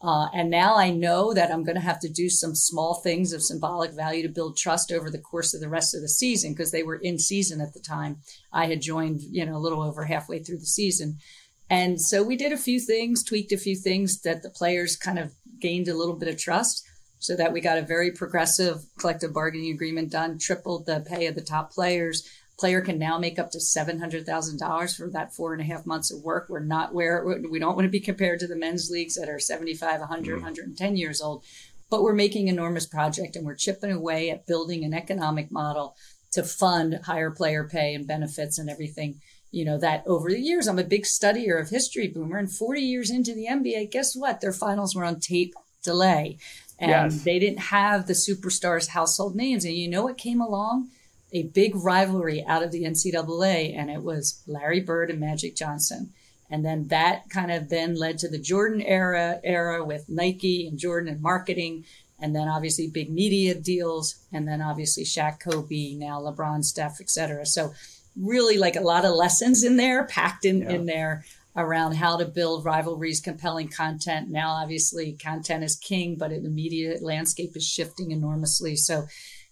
Uh, 0.00 0.28
and 0.32 0.48
now 0.48 0.76
I 0.76 0.92
know 0.92 1.34
that 1.34 1.52
I'm 1.52 1.62
going 1.62 1.74
to 1.74 1.82
have 1.82 2.00
to 2.00 2.08
do 2.08 2.30
some 2.30 2.54
small 2.54 2.94
things 2.94 3.34
of 3.34 3.42
symbolic 3.42 3.90
value 3.90 4.22
to 4.22 4.30
build 4.30 4.56
trust 4.56 4.90
over 4.90 5.10
the 5.10 5.18
course 5.18 5.52
of 5.52 5.60
the 5.60 5.68
rest 5.68 5.94
of 5.94 6.00
the 6.00 6.08
season 6.08 6.54
because 6.54 6.70
they 6.70 6.84
were 6.84 6.96
in 6.96 7.18
season 7.18 7.60
at 7.60 7.74
the 7.74 7.80
time. 7.80 8.16
I 8.50 8.64
had 8.64 8.80
joined, 8.80 9.20
you 9.20 9.44
know, 9.44 9.58
a 9.58 9.60
little 9.60 9.82
over 9.82 10.04
halfway 10.06 10.42
through 10.42 10.60
the 10.60 10.64
season. 10.64 11.18
And 11.68 12.00
so 12.00 12.22
we 12.22 12.36
did 12.36 12.52
a 12.52 12.56
few 12.56 12.80
things, 12.80 13.22
tweaked 13.22 13.52
a 13.52 13.58
few 13.58 13.76
things 13.76 14.22
that 14.22 14.42
the 14.42 14.48
players 14.48 14.96
kind 14.96 15.18
of 15.18 15.34
gained 15.60 15.88
a 15.88 15.94
little 15.94 16.16
bit 16.16 16.30
of 16.30 16.38
trust 16.38 16.86
so 17.20 17.36
that 17.36 17.52
we 17.52 17.60
got 17.60 17.78
a 17.78 17.82
very 17.82 18.10
progressive 18.10 18.84
collective 18.98 19.32
bargaining 19.32 19.72
agreement 19.72 20.10
done, 20.10 20.38
tripled 20.38 20.86
the 20.86 21.04
pay 21.08 21.26
of 21.26 21.34
the 21.34 21.40
top 21.40 21.70
players. 21.70 22.28
Player 22.58 22.80
can 22.80 22.98
now 22.98 23.18
make 23.18 23.38
up 23.38 23.50
to 23.52 23.58
$700,000 23.58 24.96
for 24.96 25.10
that 25.10 25.34
four 25.34 25.52
and 25.52 25.62
a 25.62 25.64
half 25.64 25.86
months 25.86 26.10
of 26.10 26.22
work. 26.22 26.48
We're 26.48 26.60
not 26.60 26.92
where 26.92 27.24
we 27.24 27.58
don't 27.58 27.76
want 27.76 27.86
to 27.86 27.90
be 27.90 28.00
compared 28.00 28.40
to 28.40 28.46
the 28.46 28.56
men's 28.56 28.90
leagues 28.90 29.14
that 29.14 29.28
are 29.28 29.38
75, 29.38 30.00
100, 30.00 30.30
mm. 30.30 30.34
110 30.34 30.96
years 30.96 31.20
old, 31.22 31.44
but 31.90 32.02
we're 32.02 32.14
making 32.14 32.48
enormous 32.48 32.86
project 32.86 33.36
and 33.36 33.46
we're 33.46 33.54
chipping 33.54 33.92
away 33.92 34.30
at 34.30 34.46
building 34.46 34.84
an 34.84 34.94
economic 34.94 35.50
model 35.50 35.96
to 36.32 36.42
fund 36.42 37.00
higher 37.04 37.30
player 37.30 37.64
pay 37.64 37.94
and 37.94 38.06
benefits 38.06 38.58
and 38.58 38.70
everything 38.70 39.20
you 39.50 39.64
know 39.64 39.78
that 39.78 40.04
over 40.06 40.30
the 40.30 40.38
years 40.38 40.68
i'm 40.68 40.78
a 40.78 40.84
big 40.84 41.02
studier 41.02 41.60
of 41.60 41.70
history 41.70 42.08
boomer 42.08 42.38
and 42.38 42.52
40 42.52 42.80
years 42.80 43.10
into 43.10 43.34
the 43.34 43.46
nba 43.46 43.90
guess 43.90 44.14
what 44.14 44.40
their 44.40 44.52
finals 44.52 44.94
were 44.94 45.04
on 45.04 45.18
tape 45.18 45.54
delay 45.82 46.38
and 46.80 47.12
yes. 47.12 47.22
they 47.22 47.38
didn't 47.38 47.60
have 47.60 48.06
the 48.06 48.14
superstars 48.14 48.88
household 48.88 49.36
names. 49.36 49.64
And 49.64 49.74
you 49.74 49.88
know 49.88 50.02
what 50.02 50.16
came 50.16 50.40
along? 50.40 50.88
A 51.32 51.44
big 51.44 51.76
rivalry 51.76 52.42
out 52.44 52.62
of 52.62 52.72
the 52.72 52.84
NCAA, 52.84 53.78
and 53.78 53.90
it 53.90 54.02
was 54.02 54.42
Larry 54.46 54.80
Bird 54.80 55.10
and 55.10 55.20
Magic 55.20 55.54
Johnson. 55.54 56.12
And 56.50 56.64
then 56.64 56.88
that 56.88 57.30
kind 57.30 57.52
of 57.52 57.68
then 57.68 57.94
led 57.94 58.18
to 58.18 58.28
the 58.28 58.38
Jordan 58.38 58.80
era 58.80 59.40
era 59.44 59.84
with 59.84 60.08
Nike 60.08 60.66
and 60.66 60.78
Jordan 60.78 61.12
and 61.12 61.22
marketing, 61.22 61.84
and 62.18 62.34
then 62.34 62.48
obviously 62.48 62.88
big 62.88 63.10
media 63.10 63.54
deals, 63.54 64.16
and 64.32 64.48
then 64.48 64.60
obviously 64.60 65.04
Shaq, 65.04 65.38
Kobe, 65.38 65.94
now 65.94 66.20
LeBron, 66.20 66.64
Steph, 66.64 67.00
etc. 67.00 67.46
So 67.46 67.72
really 68.16 68.58
like 68.58 68.74
a 68.74 68.80
lot 68.80 69.04
of 69.04 69.14
lessons 69.14 69.62
in 69.62 69.76
there, 69.76 70.04
packed 70.06 70.44
in 70.44 70.62
yeah. 70.62 70.70
in 70.70 70.86
there 70.86 71.24
around 71.56 71.96
how 71.96 72.16
to 72.16 72.24
build 72.24 72.64
rivalries, 72.64 73.20
compelling 73.20 73.68
content. 73.68 74.30
Now, 74.30 74.50
obviously, 74.50 75.12
content 75.12 75.64
is 75.64 75.76
king, 75.76 76.16
but 76.16 76.30
the 76.30 76.48
media 76.48 76.96
landscape 77.00 77.56
is 77.56 77.66
shifting 77.66 78.12
enormously. 78.12 78.76
So, 78.76 79.06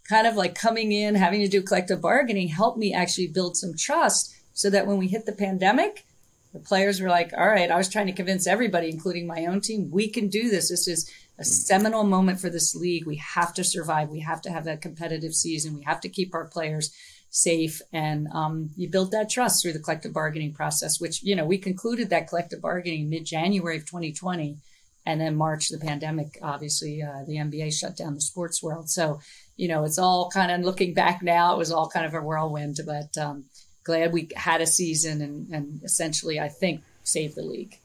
kind 0.09 0.27
of 0.27 0.37
like 0.37 0.55
coming 0.55 0.93
in, 0.93 1.15
having 1.15 1.41
to 1.41 1.49
do 1.49 1.63
collective 1.63 2.01
bargaining 2.01 2.49
helped 2.49 2.79
me 2.79 2.95
actually 2.95 3.29
build 3.29 3.57
some 3.57 3.75
trust 3.77 4.35
so 4.55 4.71
that 4.71 4.87
when 4.87 4.97
we 4.97 5.09
hit 5.09 5.27
the 5.27 5.33
pandemic, 5.33 6.05
the 6.53 6.61
players 6.61 7.01
were 7.01 7.09
like, 7.09 7.33
all 7.37 7.49
right, 7.49 7.71
I 7.71 7.77
was 7.77 7.89
trying 7.89 8.07
to 8.07 8.13
convince 8.13 8.47
everybody, 8.47 8.89
including 8.89 9.27
my 9.27 9.47
own 9.47 9.61
team, 9.61 9.91
we 9.91 10.09
can 10.09 10.29
do 10.29 10.49
this. 10.49 10.71
This 10.71 10.89
is 10.89 11.11
a 11.39 11.43
hmm. 11.43 11.45
seminal 11.45 12.05
moment 12.05 12.41
for 12.41 12.49
this 12.49 12.75
league. 12.75 13.07
We 13.07 13.17
have 13.17 13.53
to 13.55 13.65
survive. 13.65 14.09
We 14.09 14.21
have 14.21 14.41
to 14.43 14.51
have 14.51 14.65
that 14.65 14.81
competitive 14.81 15.35
season. 15.35 15.75
We 15.75 15.83
have 15.83 16.01
to 16.01 16.09
keep 16.09 16.35
our 16.35 16.47
players 16.47 16.95
safe. 17.31 17.81
And 17.93 18.29
um, 18.33 18.71
you 18.77 18.89
build 18.89 19.11
that 19.13 19.31
trust 19.31 19.63
through 19.63 19.75
the 19.75 19.79
collective 19.79 20.13
bargaining 20.13 20.53
process, 20.53 21.01
which, 21.01 21.23
you 21.23 21.37
know, 21.37 21.45
we 21.45 21.59
concluded 21.59 22.11
that 22.11 22.29
collective 22.29 22.61
bargaining 22.61 23.09
mid 23.11 23.25
January 23.25 23.77
of 23.77 23.87
2020. 23.87 24.59
And 25.07 25.21
then 25.21 25.37
March, 25.37 25.71
the 25.71 25.79
pandemic, 25.79 26.39
obviously, 26.43 27.03
uh, 27.03 27.25
the 27.27 27.37
NBA 27.37 27.73
shut 27.73 27.97
down 27.97 28.15
the 28.15 28.21
sports 28.21 28.63
world. 28.63 28.91
So, 28.91 29.21
you 29.57 29.67
know, 29.67 29.85
it's 29.85 29.99
all 29.99 30.31
kind 30.31 30.53
of 30.53 30.61
looking 30.61 30.93
back 30.93 31.23
now, 31.23 31.55
it 31.55 31.59
was 31.59 31.73
all 31.73 31.89
kind 31.89 32.05
of 32.05 32.13
a 32.13 32.21
whirlwind, 32.21 32.79
but 32.85 33.17
um, 33.17 33.47
glad 33.85 34.13
we 34.13 34.29
had 34.37 34.61
a 34.61 34.67
season 34.67 35.23
and, 35.23 35.49
and 35.49 35.81
essentially, 35.83 36.39
I 36.39 36.49
think, 36.49 36.83
saved 37.05 37.37
the 37.37 37.43
league. 37.43 37.79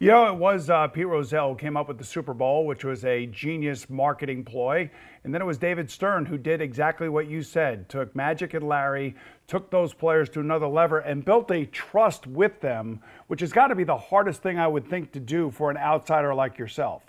You 0.00 0.08
know, 0.08 0.26
it 0.26 0.34
was 0.34 0.70
uh, 0.70 0.88
Pete 0.88 1.06
Rozelle 1.06 1.50
who 1.50 1.56
came 1.56 1.76
up 1.76 1.86
with 1.86 1.98
the 1.98 2.04
Super 2.04 2.34
Bowl, 2.34 2.66
which 2.66 2.84
was 2.84 3.04
a 3.04 3.26
genius 3.26 3.88
marketing 3.88 4.44
ploy. 4.44 4.90
And 5.22 5.32
then 5.32 5.40
it 5.40 5.44
was 5.44 5.56
David 5.56 5.88
Stern 5.88 6.26
who 6.26 6.36
did 6.36 6.60
exactly 6.60 7.08
what 7.08 7.28
you 7.28 7.42
said 7.42 7.88
took 7.88 8.14
Magic 8.16 8.54
and 8.54 8.66
Larry, 8.66 9.14
took 9.46 9.70
those 9.70 9.94
players 9.94 10.28
to 10.30 10.40
another 10.40 10.66
level, 10.66 11.00
and 11.04 11.24
built 11.24 11.48
a 11.52 11.66
trust 11.66 12.26
with 12.26 12.60
them, 12.60 13.00
which 13.28 13.40
has 13.40 13.52
got 13.52 13.68
to 13.68 13.76
be 13.76 13.84
the 13.84 13.96
hardest 13.96 14.42
thing 14.42 14.58
I 14.58 14.66
would 14.66 14.88
think 14.88 15.12
to 15.12 15.20
do 15.20 15.52
for 15.52 15.70
an 15.70 15.76
outsider 15.76 16.34
like 16.34 16.58
yourself. 16.58 17.02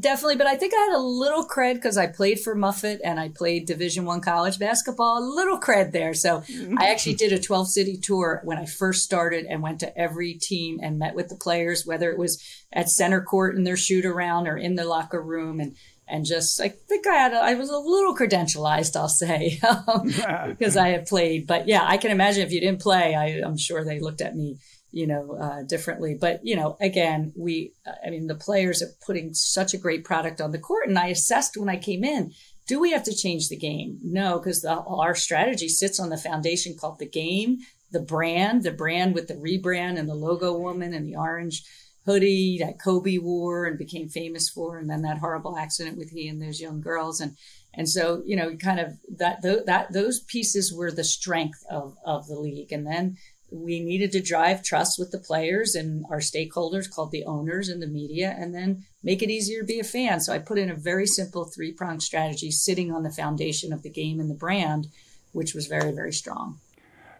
Definitely, 0.00 0.36
but 0.36 0.48
I 0.48 0.56
think 0.56 0.74
I 0.74 0.78
had 0.78 0.96
a 0.96 1.00
little 1.00 1.46
cred 1.46 1.74
because 1.74 1.96
I 1.96 2.08
played 2.08 2.40
for 2.40 2.56
Muffet 2.56 3.00
and 3.04 3.20
I 3.20 3.28
played 3.28 3.66
Division 3.66 4.04
One 4.04 4.20
college 4.20 4.58
basketball. 4.58 5.18
A 5.18 5.24
little 5.24 5.60
cred 5.60 5.92
there, 5.92 6.12
so 6.12 6.42
I 6.76 6.90
actually 6.90 7.14
did 7.14 7.32
a 7.32 7.38
12 7.40 7.68
city 7.68 7.96
tour 7.96 8.40
when 8.42 8.58
I 8.58 8.66
first 8.66 9.04
started 9.04 9.46
and 9.46 9.62
went 9.62 9.78
to 9.80 9.96
every 9.96 10.34
team 10.34 10.80
and 10.82 10.98
met 10.98 11.14
with 11.14 11.28
the 11.28 11.36
players, 11.36 11.86
whether 11.86 12.10
it 12.10 12.18
was 12.18 12.42
at 12.72 12.90
center 12.90 13.22
court 13.22 13.54
in 13.54 13.62
their 13.62 13.76
shoot 13.76 14.04
around 14.04 14.48
or 14.48 14.56
in 14.56 14.74
the 14.74 14.84
locker 14.84 15.22
room, 15.22 15.60
and 15.60 15.76
and 16.08 16.24
just 16.24 16.60
I 16.60 16.70
think 16.70 17.06
I 17.06 17.14
had 17.14 17.32
a, 17.32 17.36
I 17.36 17.54
was 17.54 17.70
a 17.70 17.78
little 17.78 18.16
credentialized, 18.16 18.96
I'll 18.96 19.08
say, 19.08 19.60
um, 19.86 20.12
because 20.48 20.76
I 20.76 20.88
had 20.88 21.06
played. 21.06 21.46
But 21.46 21.68
yeah, 21.68 21.84
I 21.86 21.96
can 21.96 22.10
imagine 22.10 22.42
if 22.42 22.50
you 22.50 22.60
didn't 22.60 22.82
play, 22.82 23.14
I, 23.14 23.40
I'm 23.46 23.56
sure 23.56 23.84
they 23.84 24.00
looked 24.00 24.20
at 24.20 24.34
me 24.34 24.58
you 24.96 25.06
know, 25.06 25.36
uh, 25.38 25.62
differently. 25.62 26.16
But, 26.18 26.40
you 26.42 26.56
know, 26.56 26.78
again, 26.80 27.30
we, 27.36 27.74
I 28.02 28.08
mean, 28.08 28.28
the 28.28 28.34
players 28.34 28.80
are 28.80 28.88
putting 29.04 29.34
such 29.34 29.74
a 29.74 29.78
great 29.78 30.04
product 30.04 30.40
on 30.40 30.52
the 30.52 30.58
court. 30.58 30.88
And 30.88 30.98
I 30.98 31.08
assessed 31.08 31.58
when 31.58 31.68
I 31.68 31.76
came 31.76 32.02
in, 32.02 32.32
do 32.66 32.80
we 32.80 32.92
have 32.92 33.02
to 33.02 33.14
change 33.14 33.48
the 33.48 33.58
game? 33.58 33.98
No, 34.02 34.38
because 34.38 34.64
our 34.64 35.14
strategy 35.14 35.68
sits 35.68 36.00
on 36.00 36.08
the 36.08 36.16
foundation 36.16 36.78
called 36.80 36.98
the 36.98 37.06
game, 37.06 37.58
the 37.92 38.00
brand, 38.00 38.62
the 38.62 38.70
brand 38.70 39.14
with 39.14 39.28
the 39.28 39.34
rebrand 39.34 39.98
and 39.98 40.08
the 40.08 40.14
logo 40.14 40.56
woman 40.56 40.94
and 40.94 41.06
the 41.06 41.16
orange 41.16 41.62
hoodie 42.06 42.56
that 42.60 42.80
Kobe 42.80 43.18
wore 43.18 43.66
and 43.66 43.76
became 43.76 44.08
famous 44.08 44.48
for, 44.48 44.78
and 44.78 44.88
then 44.88 45.02
that 45.02 45.18
horrible 45.18 45.58
accident 45.58 45.98
with 45.98 46.10
he 46.10 46.26
and 46.26 46.40
those 46.40 46.60
young 46.60 46.80
girls, 46.80 47.20
and 47.20 47.36
and 47.74 47.88
so 47.88 48.22
you 48.24 48.36
know, 48.36 48.56
kind 48.56 48.80
of 48.80 48.94
that 49.18 49.42
that 49.42 49.92
those 49.92 50.20
pieces 50.20 50.72
were 50.72 50.92
the 50.92 51.04
strength 51.04 51.62
of 51.68 51.96
of 52.04 52.28
the 52.28 52.38
league, 52.38 52.72
and 52.72 52.86
then 52.86 53.16
we 53.50 53.80
needed 53.80 54.12
to 54.12 54.20
drive 54.20 54.62
trust 54.62 54.98
with 54.98 55.10
the 55.10 55.18
players 55.18 55.74
and 55.74 56.04
our 56.10 56.18
stakeholders 56.18 56.90
called 56.90 57.12
the 57.12 57.24
owners 57.24 57.68
and 57.68 57.80
the 57.80 57.86
media 57.86 58.34
and 58.38 58.54
then 58.54 58.84
make 59.02 59.22
it 59.22 59.30
easier 59.30 59.60
to 59.60 59.66
be 59.66 59.78
a 59.78 59.84
fan 59.84 60.20
so 60.20 60.32
i 60.32 60.38
put 60.38 60.58
in 60.58 60.70
a 60.70 60.74
very 60.74 61.06
simple 61.06 61.44
three 61.44 61.72
pronged 61.72 62.02
strategy 62.02 62.50
sitting 62.50 62.92
on 62.92 63.02
the 63.02 63.10
foundation 63.10 63.72
of 63.72 63.82
the 63.82 63.90
game 63.90 64.18
and 64.18 64.30
the 64.30 64.34
brand 64.34 64.88
which 65.32 65.54
was 65.54 65.66
very 65.66 65.92
very 65.92 66.12
strong 66.12 66.58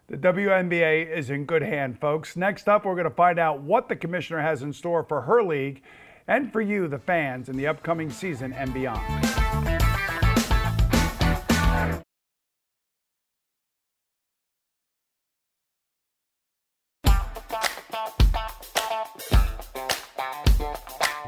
the 0.09 0.17
WNBA 0.17 1.11
is 1.11 1.31
in 1.31 1.47
good 1.47 1.63
hand, 1.63 1.99
folks. 1.99 2.37
Next 2.37 2.69
up, 2.69 2.85
we're 2.85 2.95
going 2.95 3.09
to 3.09 3.11
find 3.11 3.41
out 3.41 3.63
what 3.63 3.89
the 3.89 3.97
commissioner 3.97 4.41
has 4.41 4.63
in 4.63 4.73
store 4.73 5.03
for 5.03 5.23
her 5.23 5.43
league 5.43 5.83
and 6.29 6.53
for 6.53 6.61
you, 6.61 6.87
the 6.87 6.99
fans, 7.01 7.49
in 7.49 7.57
the 7.57 7.67
upcoming 7.67 8.11
season 8.11 8.53
and 8.53 8.73
beyond. 8.73 9.26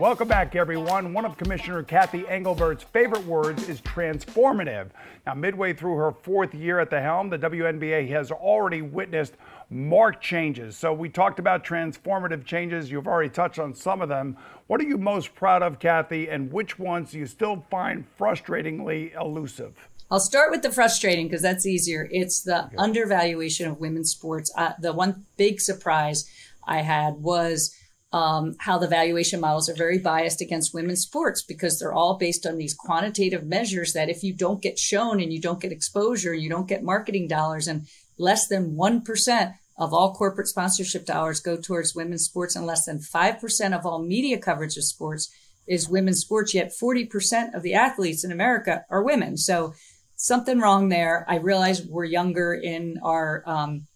Welcome 0.08 0.28
back, 0.28 0.56
everyone. 0.56 1.12
One 1.12 1.26
of 1.26 1.36
Commissioner 1.36 1.82
Kathy 1.82 2.26
Engelbert's 2.26 2.82
favorite 2.82 3.26
words 3.26 3.68
is 3.68 3.82
transformative. 3.82 4.88
Now, 5.26 5.34
midway 5.34 5.74
through 5.74 5.96
her 5.96 6.12
fourth 6.12 6.54
year 6.54 6.80
at 6.80 6.88
the 6.88 6.98
helm, 6.98 7.28
the 7.28 7.38
WNBA 7.38 8.08
has 8.08 8.30
already 8.30 8.80
witnessed 8.80 9.34
marked 9.68 10.22
changes. 10.24 10.78
So, 10.78 10.94
we 10.94 11.10
talked 11.10 11.38
about 11.38 11.62
transformative 11.62 12.46
changes. 12.46 12.90
You've 12.90 13.06
already 13.06 13.28
touched 13.28 13.58
on 13.58 13.74
some 13.74 14.00
of 14.00 14.08
them. 14.08 14.38
What 14.66 14.80
are 14.80 14.84
you 14.84 14.96
most 14.96 15.34
proud 15.34 15.62
of, 15.62 15.78
Kathy, 15.78 16.30
and 16.30 16.50
which 16.50 16.78
ones 16.78 17.10
do 17.10 17.18
you 17.18 17.26
still 17.26 17.66
find 17.70 18.06
frustratingly 18.18 19.14
elusive? 19.14 19.90
I'll 20.10 20.20
start 20.20 20.50
with 20.50 20.62
the 20.62 20.72
frustrating 20.72 21.26
because 21.26 21.42
that's 21.42 21.66
easier. 21.66 22.08
It's 22.10 22.40
the 22.40 22.64
okay. 22.64 22.76
undervaluation 22.78 23.68
of 23.68 23.78
women's 23.78 24.12
sports. 24.12 24.50
Uh, 24.56 24.72
the 24.80 24.94
one 24.94 25.26
big 25.36 25.60
surprise 25.60 26.26
I 26.66 26.80
had 26.80 27.16
was 27.16 27.77
um, 28.12 28.54
how 28.58 28.78
the 28.78 28.88
valuation 28.88 29.40
models 29.40 29.68
are 29.68 29.74
very 29.74 29.98
biased 29.98 30.40
against 30.40 30.72
women's 30.72 31.02
sports 31.02 31.42
because 31.42 31.78
they're 31.78 31.92
all 31.92 32.16
based 32.16 32.46
on 32.46 32.56
these 32.56 32.74
quantitative 32.74 33.44
measures 33.44 33.92
that 33.92 34.08
if 34.08 34.22
you 34.22 34.32
don't 34.32 34.62
get 34.62 34.78
shown 34.78 35.20
and 35.20 35.32
you 35.32 35.40
don't 35.40 35.60
get 35.60 35.72
exposure, 35.72 36.32
you 36.32 36.48
don't 36.48 36.68
get 36.68 36.82
marketing 36.82 37.28
dollars, 37.28 37.68
and 37.68 37.86
less 38.18 38.48
than 38.48 38.76
1% 38.76 39.54
of 39.76 39.92
all 39.92 40.14
corporate 40.14 40.48
sponsorship 40.48 41.04
dollars 41.04 41.40
go 41.40 41.56
towards 41.56 41.94
women's 41.94 42.24
sports, 42.24 42.56
and 42.56 42.66
less 42.66 42.86
than 42.86 42.98
5% 42.98 43.78
of 43.78 43.84
all 43.84 44.02
media 44.02 44.38
coverage 44.38 44.76
of 44.76 44.84
sports 44.84 45.30
is 45.66 45.88
women's 45.88 46.20
sports, 46.20 46.54
yet 46.54 46.72
40% 46.72 47.54
of 47.54 47.62
the 47.62 47.74
athletes 47.74 48.24
in 48.24 48.32
America 48.32 48.84
are 48.88 49.02
women. 49.02 49.36
So 49.36 49.74
something 50.16 50.58
wrong 50.58 50.88
there. 50.88 51.26
I 51.28 51.36
realize 51.36 51.86
we're 51.86 52.06
younger 52.06 52.54
in 52.54 52.98
our 53.02 53.42
um, 53.46 53.86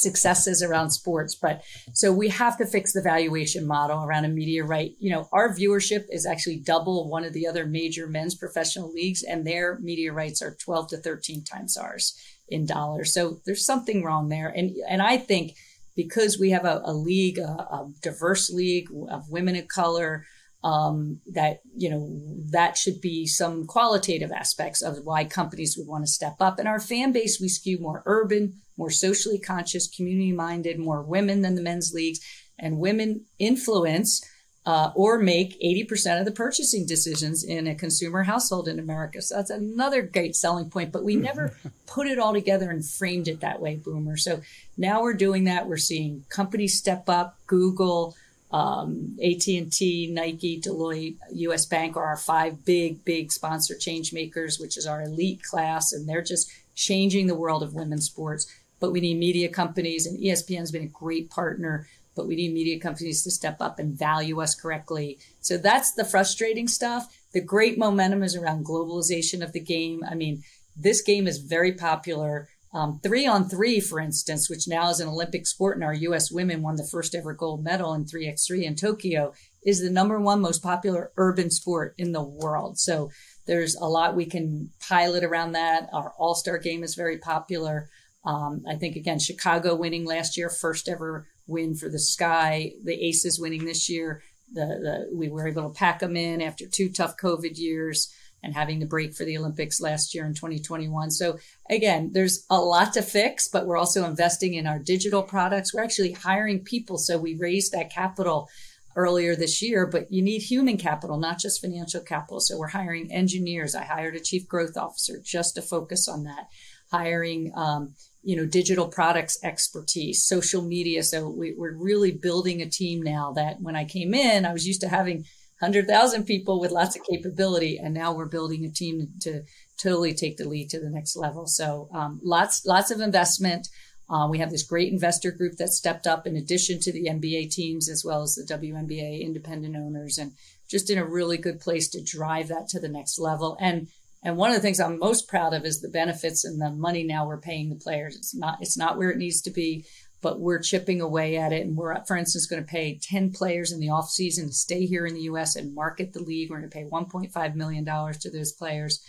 successes 0.00 0.62
around 0.62 0.90
sports. 0.90 1.34
But 1.34 1.62
so 1.92 2.12
we 2.12 2.28
have 2.28 2.56
to 2.58 2.66
fix 2.66 2.92
the 2.92 3.02
valuation 3.02 3.66
model 3.66 4.04
around 4.04 4.24
a 4.24 4.28
media 4.28 4.64
right. 4.64 4.92
You 4.98 5.10
know, 5.10 5.28
our 5.32 5.54
viewership 5.54 6.04
is 6.10 6.26
actually 6.26 6.58
double 6.58 7.08
one 7.08 7.24
of 7.24 7.32
the 7.32 7.46
other 7.46 7.66
major 7.66 8.06
men's 8.06 8.34
professional 8.34 8.92
leagues, 8.92 9.22
and 9.22 9.46
their 9.46 9.78
media 9.80 10.12
rights 10.12 10.42
are 10.42 10.56
12 10.56 10.88
to 10.88 10.96
13 10.96 11.44
times 11.44 11.76
ours 11.76 12.14
in 12.48 12.66
dollars. 12.66 13.14
So 13.14 13.40
there's 13.46 13.64
something 13.64 14.02
wrong 14.02 14.28
there. 14.28 14.48
And 14.48 14.76
and 14.88 15.02
I 15.02 15.16
think 15.16 15.52
because 15.96 16.38
we 16.38 16.50
have 16.50 16.64
a, 16.64 16.82
a 16.84 16.92
league, 16.92 17.38
a, 17.38 17.42
a 17.42 17.90
diverse 18.02 18.50
league 18.50 18.88
of 19.10 19.30
women 19.30 19.56
of 19.56 19.68
color, 19.68 20.24
um, 20.62 21.20
that 21.32 21.60
you 21.74 21.88
know 21.90 22.08
that 22.50 22.76
should 22.76 23.00
be 23.00 23.26
some 23.26 23.66
qualitative 23.66 24.30
aspects 24.30 24.82
of 24.82 24.98
why 25.04 25.24
companies 25.24 25.76
would 25.76 25.86
want 25.86 26.04
to 26.04 26.10
step 26.10 26.36
up. 26.40 26.58
And 26.58 26.68
our 26.68 26.80
fan 26.80 27.12
base, 27.12 27.40
we 27.40 27.48
skew 27.48 27.78
more 27.78 28.02
urban, 28.06 28.60
more 28.80 28.90
socially 28.90 29.38
conscious, 29.38 29.86
community 29.86 30.32
minded, 30.32 30.78
more 30.78 31.02
women 31.02 31.42
than 31.42 31.54
the 31.54 31.62
men's 31.62 31.92
leagues, 31.92 32.18
and 32.58 32.78
women 32.78 33.26
influence. 33.38 34.24
Uh, 34.66 34.92
or 34.94 35.18
make 35.18 35.58
80% 35.58 36.18
of 36.18 36.26
the 36.26 36.30
purchasing 36.30 36.84
decisions 36.84 37.42
in 37.42 37.66
a 37.66 37.74
consumer 37.74 38.24
household 38.24 38.68
in 38.68 38.78
America. 38.78 39.22
So 39.22 39.36
that's 39.36 39.48
another 39.48 40.02
great 40.02 40.36
selling 40.36 40.68
point, 40.68 40.92
but 40.92 41.02
we 41.02 41.16
never 41.16 41.56
put 41.86 42.06
it 42.06 42.18
all 42.18 42.34
together 42.34 42.70
and 42.70 42.86
framed 42.86 43.26
it 43.26 43.40
that 43.40 43.62
way, 43.62 43.76
Boomer. 43.76 44.18
So 44.18 44.42
now 44.76 45.00
we're 45.00 45.14
doing 45.14 45.44
that. 45.44 45.66
We're 45.66 45.78
seeing 45.78 46.26
companies 46.28 46.76
step 46.76 47.08
up, 47.08 47.38
Google, 47.46 48.14
um, 48.50 49.16
AT&T, 49.22 50.10
Nike, 50.12 50.60
Deloitte, 50.60 51.16
US 51.32 51.66
Bank 51.66 51.96
are 51.96 52.04
our 52.04 52.16
five 52.16 52.64
big, 52.64 53.04
big 53.04 53.32
sponsor 53.32 53.76
change 53.76 54.12
makers, 54.12 54.58
which 54.58 54.76
is 54.76 54.86
our 54.86 55.02
elite 55.02 55.42
class. 55.42 55.92
And 55.92 56.08
they're 56.08 56.22
just 56.22 56.50
changing 56.74 57.26
the 57.26 57.34
world 57.34 57.62
of 57.62 57.74
women's 57.74 58.06
sports. 58.06 58.46
But 58.80 58.92
we 58.92 59.00
need 59.00 59.18
media 59.18 59.48
companies 59.48 60.06
and 60.06 60.18
ESPN's 60.18 60.72
been 60.72 60.82
a 60.82 60.86
great 60.86 61.30
partner, 61.30 61.86
but 62.16 62.26
we 62.26 62.36
need 62.36 62.52
media 62.52 62.80
companies 62.80 63.22
to 63.24 63.30
step 63.30 63.58
up 63.60 63.78
and 63.78 63.98
value 63.98 64.40
us 64.40 64.54
correctly. 64.54 65.18
So 65.40 65.56
that's 65.56 65.92
the 65.92 66.04
frustrating 66.04 66.66
stuff. 66.66 67.14
The 67.32 67.40
great 67.40 67.78
momentum 67.78 68.22
is 68.22 68.34
around 68.34 68.64
globalization 68.64 69.42
of 69.42 69.52
the 69.52 69.60
game. 69.60 70.02
I 70.08 70.14
mean, 70.14 70.42
this 70.76 71.02
game 71.02 71.26
is 71.26 71.38
very 71.38 71.72
popular. 71.72 72.48
Um, 72.72 73.00
three 73.02 73.26
on 73.26 73.48
three, 73.48 73.80
for 73.80 73.98
instance, 73.98 74.48
which 74.48 74.68
now 74.68 74.90
is 74.90 75.00
an 75.00 75.08
Olympic 75.08 75.46
sport, 75.46 75.76
and 75.76 75.84
our 75.84 75.94
U.S. 75.94 76.30
women 76.30 76.62
won 76.62 76.76
the 76.76 76.86
first 76.86 77.14
ever 77.16 77.34
gold 77.34 77.64
medal 77.64 77.94
in 77.94 78.04
3x3 78.04 78.62
in 78.62 78.76
Tokyo, 78.76 79.32
is 79.64 79.80
the 79.80 79.90
number 79.90 80.20
one 80.20 80.40
most 80.40 80.62
popular 80.62 81.10
urban 81.16 81.50
sport 81.50 81.94
in 81.98 82.12
the 82.12 82.22
world. 82.22 82.78
So 82.78 83.10
there's 83.46 83.74
a 83.74 83.86
lot 83.86 84.14
we 84.14 84.26
can 84.26 84.70
pilot 84.88 85.24
around 85.24 85.52
that. 85.52 85.88
Our 85.92 86.12
All 86.16 86.36
Star 86.36 86.58
game 86.58 86.84
is 86.84 86.94
very 86.94 87.18
popular. 87.18 87.90
Um, 88.24 88.64
I 88.68 88.76
think, 88.76 88.96
again, 88.96 89.18
Chicago 89.18 89.74
winning 89.74 90.04
last 90.04 90.36
year, 90.36 90.50
first 90.50 90.88
ever 90.88 91.26
win 91.46 91.74
for 91.74 91.88
the 91.88 91.98
Sky, 91.98 92.72
the 92.84 92.94
Aces 93.06 93.40
winning 93.40 93.64
this 93.64 93.88
year. 93.88 94.22
The, 94.52 94.66
the, 95.10 95.16
we 95.16 95.28
were 95.28 95.46
able 95.46 95.68
to 95.68 95.74
pack 95.74 96.00
them 96.00 96.16
in 96.16 96.42
after 96.42 96.66
two 96.66 96.90
tough 96.90 97.16
COVID 97.16 97.56
years 97.56 98.12
and 98.42 98.54
having 98.54 98.80
the 98.80 98.86
break 98.86 99.14
for 99.14 99.24
the 99.24 99.36
Olympics 99.36 99.80
last 99.80 100.14
year 100.14 100.24
in 100.24 100.34
2021. 100.34 101.10
So 101.10 101.38
again, 101.68 102.10
there's 102.12 102.46
a 102.50 102.58
lot 102.58 102.92
to 102.94 103.02
fix, 103.02 103.48
but 103.48 103.66
we're 103.66 103.76
also 103.76 104.04
investing 104.04 104.54
in 104.54 104.66
our 104.66 104.78
digital 104.78 105.22
products. 105.22 105.74
We're 105.74 105.84
actually 105.84 106.12
hiring 106.12 106.60
people. 106.64 106.98
So 106.98 107.18
we 107.18 107.36
raised 107.36 107.72
that 107.72 107.92
capital 107.92 108.48
earlier 108.96 109.36
this 109.36 109.62
year, 109.62 109.86
but 109.86 110.10
you 110.10 110.22
need 110.22 110.42
human 110.42 110.76
capital, 110.76 111.18
not 111.18 111.38
just 111.38 111.60
financial 111.60 112.00
capital. 112.00 112.40
So 112.40 112.58
we're 112.58 112.68
hiring 112.68 113.12
engineers. 113.12 113.74
I 113.74 113.84
hired 113.84 114.16
a 114.16 114.20
chief 114.20 114.48
growth 114.48 114.76
officer 114.76 115.20
just 115.22 115.54
to 115.54 115.62
focus 115.62 116.08
on 116.08 116.24
that, 116.24 116.48
hiring, 116.90 117.52
um, 117.54 117.94
you 118.22 118.36
know, 118.36 118.46
digital 118.46 118.88
products 118.88 119.38
expertise, 119.42 120.26
social 120.26 120.62
media. 120.62 121.02
So 121.02 121.28
we, 121.28 121.54
we're 121.56 121.76
really 121.76 122.10
building 122.10 122.60
a 122.60 122.68
team 122.68 123.02
now 123.02 123.32
that 123.32 123.60
when 123.60 123.76
I 123.76 123.84
came 123.84 124.14
in, 124.14 124.44
I 124.44 124.52
was 124.52 124.66
used 124.66 124.80
to 124.82 124.88
having 124.88 125.24
100,000 125.60 126.24
people 126.24 126.60
with 126.60 126.70
lots 126.70 126.96
of 126.96 127.02
capability. 127.04 127.78
And 127.78 127.94
now 127.94 128.12
we're 128.12 128.26
building 128.26 128.64
a 128.64 128.70
team 128.70 129.08
to 129.20 129.42
totally 129.78 130.14
take 130.14 130.36
the 130.36 130.48
lead 130.48 130.70
to 130.70 130.80
the 130.80 130.90
next 130.90 131.16
level. 131.16 131.46
So 131.46 131.88
um, 131.92 132.20
lots, 132.22 132.66
lots 132.66 132.90
of 132.90 133.00
investment. 133.00 133.68
Uh, 134.08 134.26
we 134.28 134.38
have 134.38 134.50
this 134.50 134.64
great 134.64 134.92
investor 134.92 135.30
group 135.30 135.56
that 135.58 135.68
stepped 135.68 136.06
up 136.06 136.26
in 136.26 136.34
addition 136.34 136.80
to 136.80 136.92
the 136.92 137.06
NBA 137.06 137.50
teams 137.50 137.88
as 137.88 138.04
well 138.04 138.22
as 138.22 138.34
the 138.34 138.54
WNBA 138.54 139.22
independent 139.22 139.76
owners 139.76 140.18
and 140.18 140.32
just 140.68 140.90
in 140.90 140.98
a 140.98 141.04
really 141.04 141.36
good 141.36 141.60
place 141.60 141.88
to 141.90 142.02
drive 142.02 142.48
that 142.48 142.68
to 142.68 142.80
the 142.80 142.88
next 142.88 143.18
level. 143.18 143.56
And 143.60 143.88
and 144.22 144.36
one 144.36 144.50
of 144.50 144.56
the 144.56 144.62
things 144.62 144.80
I'm 144.80 144.98
most 144.98 145.28
proud 145.28 145.54
of 145.54 145.64
is 145.64 145.80
the 145.80 145.88
benefits 145.88 146.44
and 146.44 146.60
the 146.60 146.70
money 146.70 147.04
now 147.04 147.26
we're 147.26 147.40
paying 147.40 147.70
the 147.70 147.76
players. 147.76 148.16
It's 148.16 148.34
not 148.34 148.58
it's 148.60 148.76
not 148.76 148.98
where 148.98 149.10
it 149.10 149.18
needs 149.18 149.40
to 149.42 149.50
be 149.50 149.86
but 150.22 150.40
we're 150.40 150.60
chipping 150.60 151.00
away 151.00 151.36
at 151.36 151.52
it. 151.52 151.66
And 151.66 151.76
we're, 151.76 152.04
for 152.04 152.16
instance, 152.16 152.46
going 152.46 152.62
to 152.62 152.70
pay 152.70 152.98
10 153.02 153.32
players 153.32 153.72
in 153.72 153.80
the 153.80 153.90
off 153.90 154.08
season 154.10 154.48
to 154.48 154.52
stay 154.52 154.86
here 154.86 155.06
in 155.06 155.14
the 155.14 155.22
U.S. 155.22 155.56
and 155.56 155.74
market 155.74 156.12
the 156.12 156.22
league. 156.22 156.50
We're 156.50 156.58
going 156.58 156.70
to 156.70 156.74
pay 156.74 156.84
$1.5 156.84 157.54
million 157.54 157.84
to 157.84 158.30
those 158.30 158.52
players. 158.52 159.02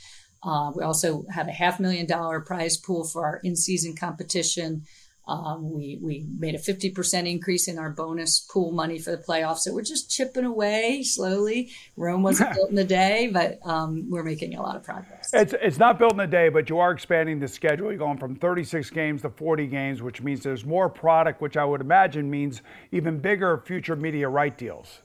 Uh, 0.44 0.72
we 0.76 0.84
also 0.84 1.26
have 1.30 1.48
a 1.48 1.52
half 1.52 1.80
million 1.80 2.08
dollar 2.08 2.40
prize 2.40 2.78
pool 2.78 3.04
for 3.04 3.26
our 3.26 3.40
in 3.44 3.56
season 3.56 3.96
competition. 3.96 4.84
Um, 5.32 5.72
we 5.72 5.98
we 6.02 6.26
made 6.38 6.56
a 6.56 6.60
50% 6.60 7.30
increase 7.30 7.68
in 7.68 7.78
our 7.78 7.90
bonus 7.90 8.40
pool 8.40 8.72
money 8.72 9.00
for 9.00 9.12
the 9.12 9.18
playoffs. 9.18 9.60
So 9.60 9.74
we're 9.74 9.84
just 9.84 10.12
chipping 10.12 10.46
away 10.46 11.04
slowly. 11.04 11.72
Rome 11.96 12.24
wasn't 12.24 12.54
built 12.54 12.72
in 12.72 12.78
a 12.78 12.84
day, 12.84 13.30
but 13.32 13.60
um, 13.66 14.10
we're 14.10 14.24
making 14.24 14.56
a 14.56 14.62
lot 14.62 14.76
of 14.76 14.84
progress. 14.84 15.30
It's, 15.34 15.54
it's 15.62 15.78
not 15.78 15.98
built 15.98 16.14
in 16.14 16.20
a 16.20 16.28
day, 16.28 16.50
but 16.50 16.70
you 16.70 16.80
are 16.80 16.92
expanding 16.92 17.40
the 17.40 17.48
schedule. 17.48 17.90
You're 17.90 17.98
going 17.98 18.18
from 18.18 18.36
36 18.36 18.90
games 18.90 19.22
to 19.22 19.30
40 19.30 19.68
games, 19.68 20.02
which 20.02 20.22
means 20.22 20.44
there's 20.44 20.66
more 20.66 20.90
product, 20.90 21.42
which 21.42 21.58
I 21.58 21.66
would 21.66 21.82
imagine 21.82 22.30
means 22.30 22.62
even 22.92 23.20
bigger 23.20 23.58
future 23.66 23.96
media 23.96 24.28
right 24.30 24.58
deals. 24.58 25.00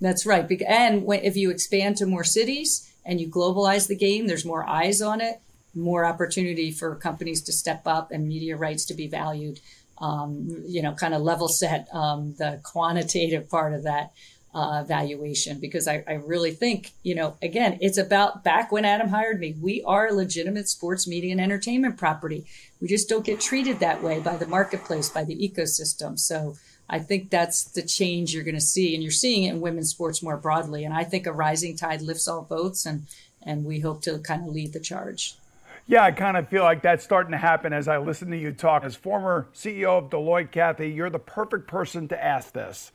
That's 0.00 0.24
right. 0.24 0.48
And 0.62 1.04
if 1.12 1.36
you 1.36 1.50
expand 1.50 1.96
to 1.98 2.06
more 2.06 2.24
cities 2.24 2.92
and 3.04 3.20
you 3.20 3.28
globalize 3.28 3.88
the 3.88 3.96
game, 3.96 4.26
there's 4.26 4.44
more 4.44 4.68
eyes 4.68 5.02
on 5.02 5.20
it 5.20 5.40
more 5.74 6.04
opportunity 6.04 6.70
for 6.70 6.94
companies 6.96 7.42
to 7.42 7.52
step 7.52 7.82
up 7.86 8.10
and 8.10 8.26
media 8.26 8.56
rights 8.56 8.84
to 8.86 8.94
be 8.94 9.06
valued. 9.06 9.60
Um, 10.00 10.62
you 10.64 10.80
know, 10.80 10.92
kind 10.92 11.12
of 11.12 11.22
level 11.22 11.48
set 11.48 11.88
um, 11.92 12.34
the 12.38 12.60
quantitative 12.62 13.50
part 13.50 13.72
of 13.72 13.82
that 13.82 14.12
uh, 14.54 14.84
valuation 14.84 15.58
because 15.60 15.86
I, 15.86 16.04
I, 16.06 16.14
really 16.14 16.52
think, 16.52 16.92
you 17.02 17.14
know, 17.14 17.36
again, 17.42 17.78
it's 17.80 17.98
about 17.98 18.44
back 18.44 18.72
when 18.72 18.84
Adam 18.84 19.08
hired 19.08 19.38
me, 19.38 19.54
we 19.60 19.82
are 19.84 20.08
a 20.08 20.12
legitimate 20.12 20.68
sports 20.68 21.06
media 21.06 21.32
and 21.32 21.40
entertainment 21.40 21.98
property. 21.98 22.46
We 22.80 22.88
just 22.88 23.08
don't 23.08 23.26
get 23.26 23.40
treated 23.40 23.80
that 23.80 24.02
way 24.02 24.20
by 24.20 24.36
the 24.36 24.46
marketplace, 24.46 25.10
by 25.10 25.24
the 25.24 25.36
ecosystem. 25.36 26.18
So 26.18 26.56
I 26.88 26.98
think 26.98 27.30
that's 27.30 27.64
the 27.64 27.82
change 27.82 28.32
you're 28.32 28.44
going 28.44 28.54
to 28.54 28.60
see, 28.60 28.94
and 28.94 29.02
you're 29.02 29.12
seeing 29.12 29.44
it 29.44 29.50
in 29.50 29.60
women's 29.60 29.90
sports 29.90 30.22
more 30.22 30.38
broadly. 30.38 30.84
And 30.84 30.94
I 30.94 31.04
think 31.04 31.26
a 31.26 31.32
rising 31.32 31.76
tide 31.76 32.00
lifts 32.00 32.26
all 32.26 32.42
boats, 32.42 32.86
and 32.86 33.06
and 33.42 33.64
we 33.64 33.80
hope 33.80 34.02
to 34.02 34.18
kind 34.18 34.42
of 34.42 34.48
lead 34.48 34.72
the 34.72 34.80
charge. 34.80 35.36
Yeah, 35.90 36.04
I 36.04 36.12
kind 36.12 36.36
of 36.36 36.50
feel 36.50 36.64
like 36.64 36.82
that's 36.82 37.02
starting 37.02 37.32
to 37.32 37.38
happen 37.38 37.72
as 37.72 37.88
I 37.88 37.96
listen 37.96 38.30
to 38.30 38.36
you 38.36 38.52
talk. 38.52 38.84
As 38.84 38.94
former 38.94 39.48
CEO 39.54 39.96
of 39.96 40.10
Deloitte, 40.10 40.50
Kathy, 40.50 40.90
you're 40.90 41.08
the 41.08 41.18
perfect 41.18 41.66
person 41.66 42.06
to 42.08 42.22
ask 42.22 42.52
this. 42.52 42.92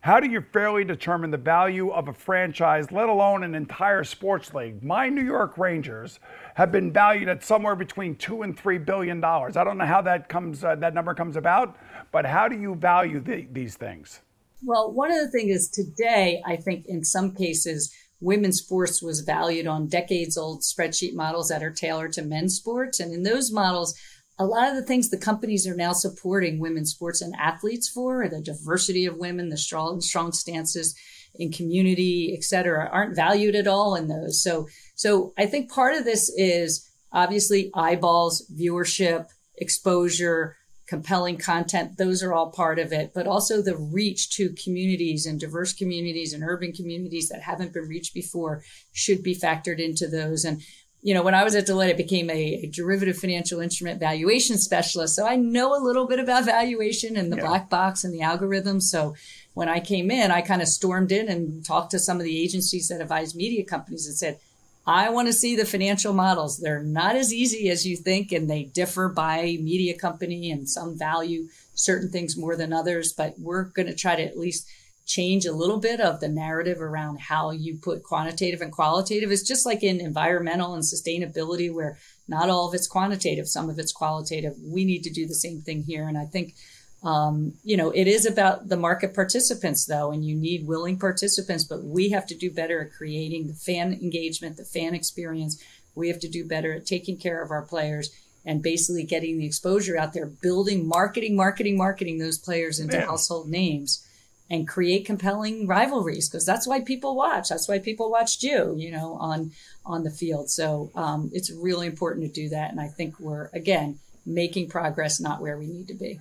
How 0.00 0.18
do 0.18 0.28
you 0.28 0.44
fairly 0.52 0.82
determine 0.82 1.30
the 1.30 1.36
value 1.36 1.90
of 1.90 2.08
a 2.08 2.12
franchise, 2.12 2.90
let 2.90 3.08
alone 3.08 3.44
an 3.44 3.54
entire 3.54 4.02
sports 4.02 4.52
league? 4.52 4.82
My 4.82 5.08
New 5.08 5.22
York 5.22 5.56
Rangers 5.56 6.18
have 6.56 6.72
been 6.72 6.92
valued 6.92 7.28
at 7.28 7.44
somewhere 7.44 7.76
between 7.76 8.16
two 8.16 8.42
and 8.42 8.58
three 8.58 8.78
billion 8.78 9.20
dollars. 9.20 9.56
I 9.56 9.62
don't 9.62 9.78
know 9.78 9.86
how 9.86 10.02
that 10.02 10.28
comes, 10.28 10.64
uh, 10.64 10.74
that 10.74 10.94
number 10.94 11.14
comes 11.14 11.36
about, 11.36 11.76
but 12.10 12.26
how 12.26 12.48
do 12.48 12.58
you 12.58 12.74
value 12.74 13.20
the, 13.20 13.46
these 13.52 13.76
things? 13.76 14.20
Well, 14.64 14.90
one 14.90 15.12
of 15.12 15.18
the 15.18 15.30
things 15.30 15.54
is 15.54 15.70
today, 15.70 16.42
I 16.44 16.56
think 16.56 16.86
in 16.86 17.04
some 17.04 17.36
cases 17.36 17.94
women's 18.22 18.60
sports 18.60 19.02
was 19.02 19.20
valued 19.20 19.66
on 19.66 19.88
decades 19.88 20.38
old 20.38 20.62
spreadsheet 20.62 21.14
models 21.14 21.48
that 21.48 21.62
are 21.62 21.72
tailored 21.72 22.12
to 22.12 22.22
men's 22.22 22.54
sports. 22.54 23.00
And 23.00 23.12
in 23.12 23.24
those 23.24 23.50
models, 23.50 23.94
a 24.38 24.46
lot 24.46 24.68
of 24.68 24.76
the 24.76 24.82
things 24.82 25.10
the 25.10 25.18
companies 25.18 25.66
are 25.66 25.74
now 25.74 25.92
supporting 25.92 26.58
women's 26.58 26.92
sports 26.92 27.20
and 27.20 27.34
athletes 27.36 27.88
for, 27.88 28.28
the 28.28 28.40
diversity 28.40 29.04
of 29.04 29.18
women, 29.18 29.50
the 29.50 29.58
strong, 29.58 30.00
strong 30.00 30.32
stances 30.32 30.94
in 31.34 31.50
community, 31.50 32.34
et 32.36 32.44
cetera, 32.44 32.88
aren't 32.90 33.16
valued 33.16 33.54
at 33.54 33.66
all 33.66 33.94
in 33.94 34.08
those. 34.08 34.42
So, 34.42 34.68
so 34.94 35.32
I 35.36 35.46
think 35.46 35.70
part 35.70 35.94
of 35.94 36.04
this 36.04 36.32
is 36.36 36.88
obviously 37.12 37.70
eyeballs, 37.74 38.50
viewership, 38.58 39.26
exposure, 39.56 40.56
compelling 40.92 41.38
content. 41.38 41.96
Those 41.96 42.22
are 42.22 42.34
all 42.34 42.50
part 42.50 42.78
of 42.78 42.92
it, 42.92 43.12
but 43.14 43.26
also 43.26 43.62
the 43.62 43.74
reach 43.74 44.28
to 44.36 44.54
communities 44.62 45.24
and 45.24 45.40
diverse 45.40 45.72
communities 45.72 46.34
and 46.34 46.44
urban 46.44 46.70
communities 46.70 47.30
that 47.30 47.40
haven't 47.40 47.72
been 47.72 47.88
reached 47.88 48.12
before 48.12 48.62
should 48.92 49.22
be 49.22 49.34
factored 49.34 49.78
into 49.78 50.06
those. 50.06 50.44
And, 50.44 50.60
you 51.00 51.14
know, 51.14 51.22
when 51.22 51.34
I 51.34 51.44
was 51.44 51.54
at 51.54 51.66
Deloitte, 51.66 51.94
I 51.94 51.94
became 51.94 52.28
a, 52.28 52.42
a 52.64 52.66
derivative 52.66 53.16
financial 53.16 53.60
instrument 53.60 54.00
valuation 54.00 54.58
specialist. 54.58 55.16
So 55.16 55.26
I 55.26 55.36
know 55.36 55.74
a 55.74 55.82
little 55.82 56.06
bit 56.06 56.20
about 56.20 56.44
valuation 56.44 57.16
and 57.16 57.32
the 57.32 57.38
yeah. 57.38 57.46
black 57.46 57.70
box 57.70 58.04
and 58.04 58.12
the 58.12 58.20
algorithms. 58.20 58.82
So 58.82 59.14
when 59.54 59.70
I 59.70 59.80
came 59.80 60.10
in, 60.10 60.30
I 60.30 60.42
kind 60.42 60.60
of 60.60 60.68
stormed 60.68 61.10
in 61.10 61.30
and 61.30 61.64
talked 61.64 61.92
to 61.92 61.98
some 61.98 62.18
of 62.18 62.24
the 62.24 62.38
agencies 62.38 62.88
that 62.88 63.00
advise 63.00 63.34
media 63.34 63.64
companies 63.64 64.06
and 64.06 64.14
said, 64.14 64.40
I 64.86 65.10
want 65.10 65.28
to 65.28 65.32
see 65.32 65.54
the 65.54 65.64
financial 65.64 66.12
models. 66.12 66.58
They're 66.58 66.82
not 66.82 67.14
as 67.14 67.32
easy 67.32 67.70
as 67.70 67.86
you 67.86 67.96
think, 67.96 68.32
and 68.32 68.50
they 68.50 68.64
differ 68.64 69.08
by 69.08 69.58
media 69.60 69.96
company, 69.96 70.50
and 70.50 70.68
some 70.68 70.98
value 70.98 71.48
certain 71.74 72.10
things 72.10 72.36
more 72.36 72.56
than 72.56 72.72
others, 72.72 73.12
but 73.12 73.34
we're 73.38 73.64
going 73.64 73.86
to 73.86 73.94
try 73.94 74.16
to 74.16 74.22
at 74.22 74.38
least 74.38 74.68
change 75.04 75.46
a 75.46 75.52
little 75.52 75.78
bit 75.78 76.00
of 76.00 76.20
the 76.20 76.28
narrative 76.28 76.80
around 76.80 77.18
how 77.20 77.50
you 77.50 77.76
put 77.76 78.02
quantitative 78.02 78.60
and 78.60 78.72
qualitative. 78.72 79.30
It's 79.30 79.46
just 79.46 79.66
like 79.66 79.82
in 79.82 80.00
environmental 80.00 80.74
and 80.74 80.82
sustainability, 80.82 81.72
where 81.72 81.98
not 82.28 82.48
all 82.50 82.68
of 82.68 82.74
it's 82.74 82.86
quantitative, 82.86 83.48
some 83.48 83.68
of 83.68 83.78
it's 83.78 83.92
qualitative. 83.92 84.54
We 84.62 84.84
need 84.84 85.02
to 85.04 85.10
do 85.10 85.26
the 85.26 85.34
same 85.34 85.60
thing 85.60 85.82
here. 85.82 86.08
And 86.08 86.16
I 86.18 86.24
think, 86.24 86.54
um, 87.02 87.54
you 87.64 87.76
know, 87.76 87.90
it 87.90 88.06
is 88.06 88.26
about 88.26 88.68
the 88.68 88.76
market 88.76 89.14
participants, 89.14 89.86
though, 89.86 90.12
and 90.12 90.24
you 90.24 90.36
need 90.36 90.66
willing 90.66 90.98
participants, 90.98 91.64
but 91.64 91.82
we 91.82 92.10
have 92.10 92.26
to 92.26 92.36
do 92.36 92.50
better 92.50 92.80
at 92.82 92.92
creating 92.92 93.48
the 93.48 93.54
fan 93.54 93.92
engagement, 93.92 94.56
the 94.56 94.64
fan 94.64 94.94
experience. 94.94 95.62
We 95.94 96.08
have 96.08 96.20
to 96.20 96.28
do 96.28 96.46
better 96.46 96.72
at 96.74 96.86
taking 96.86 97.16
care 97.16 97.42
of 97.42 97.50
our 97.50 97.62
players 97.62 98.10
and 98.44 98.62
basically 98.62 99.04
getting 99.04 99.38
the 99.38 99.46
exposure 99.46 99.98
out 99.98 100.12
there, 100.12 100.26
building, 100.26 100.86
marketing, 100.86 101.36
marketing, 101.36 101.76
marketing 101.76 102.18
those 102.18 102.38
players 102.38 102.78
into 102.78 102.96
Man. 102.96 103.06
household 103.06 103.48
names 103.48 104.06
and 104.48 104.68
create 104.68 105.04
compelling 105.04 105.66
rivalries 105.66 106.28
because 106.28 106.44
that's 106.44 106.66
why 106.66 106.80
people 106.80 107.16
watch. 107.16 107.48
That's 107.48 107.68
why 107.68 107.78
people 107.78 108.10
watched 108.10 108.42
you, 108.42 108.74
you 108.76 108.90
know, 108.90 109.14
on 109.14 109.52
on 109.84 110.04
the 110.04 110.10
field. 110.10 110.50
So 110.50 110.90
um, 110.94 111.30
it's 111.32 111.50
really 111.50 111.86
important 111.86 112.26
to 112.26 112.32
do 112.32 112.48
that, 112.50 112.70
and 112.70 112.80
I 112.80 112.88
think 112.88 113.18
we're 113.18 113.48
again 113.52 113.98
making 114.24 114.68
progress, 114.68 115.20
not 115.20 115.40
where 115.40 115.58
we 115.58 115.66
need 115.66 115.88
to 115.88 115.94
be. 115.94 116.20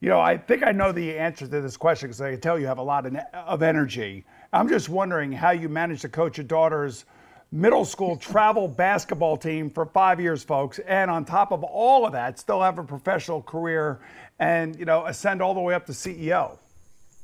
You 0.00 0.08
know, 0.08 0.20
I 0.20 0.38
think 0.38 0.62
I 0.62 0.72
know 0.72 0.92
the 0.92 1.18
answer 1.18 1.46
to 1.46 1.60
this 1.60 1.76
question 1.76 2.08
because 2.08 2.20
I 2.20 2.32
can 2.32 2.40
tell 2.40 2.58
you 2.58 2.66
have 2.66 2.78
a 2.78 2.82
lot 2.82 3.04
of, 3.04 3.16
of 3.34 3.62
energy. 3.62 4.24
I'm 4.52 4.68
just 4.68 4.88
wondering 4.88 5.30
how 5.30 5.50
you 5.50 5.68
manage 5.68 6.00
to 6.02 6.08
coach 6.08 6.38
your 6.38 6.46
daughter's 6.46 7.04
middle 7.52 7.84
school 7.84 8.16
travel 8.16 8.66
basketball 8.66 9.36
team 9.36 9.68
for 9.68 9.84
five 9.84 10.18
years, 10.18 10.42
folks, 10.42 10.78
and 10.80 11.10
on 11.10 11.24
top 11.24 11.52
of 11.52 11.62
all 11.62 12.06
of 12.06 12.12
that, 12.12 12.38
still 12.38 12.62
have 12.62 12.78
a 12.78 12.84
professional 12.84 13.42
career 13.42 14.00
and 14.38 14.78
you 14.78 14.86
know 14.86 15.04
ascend 15.04 15.42
all 15.42 15.52
the 15.52 15.60
way 15.60 15.74
up 15.74 15.84
to 15.86 15.92
CEO 15.92 16.56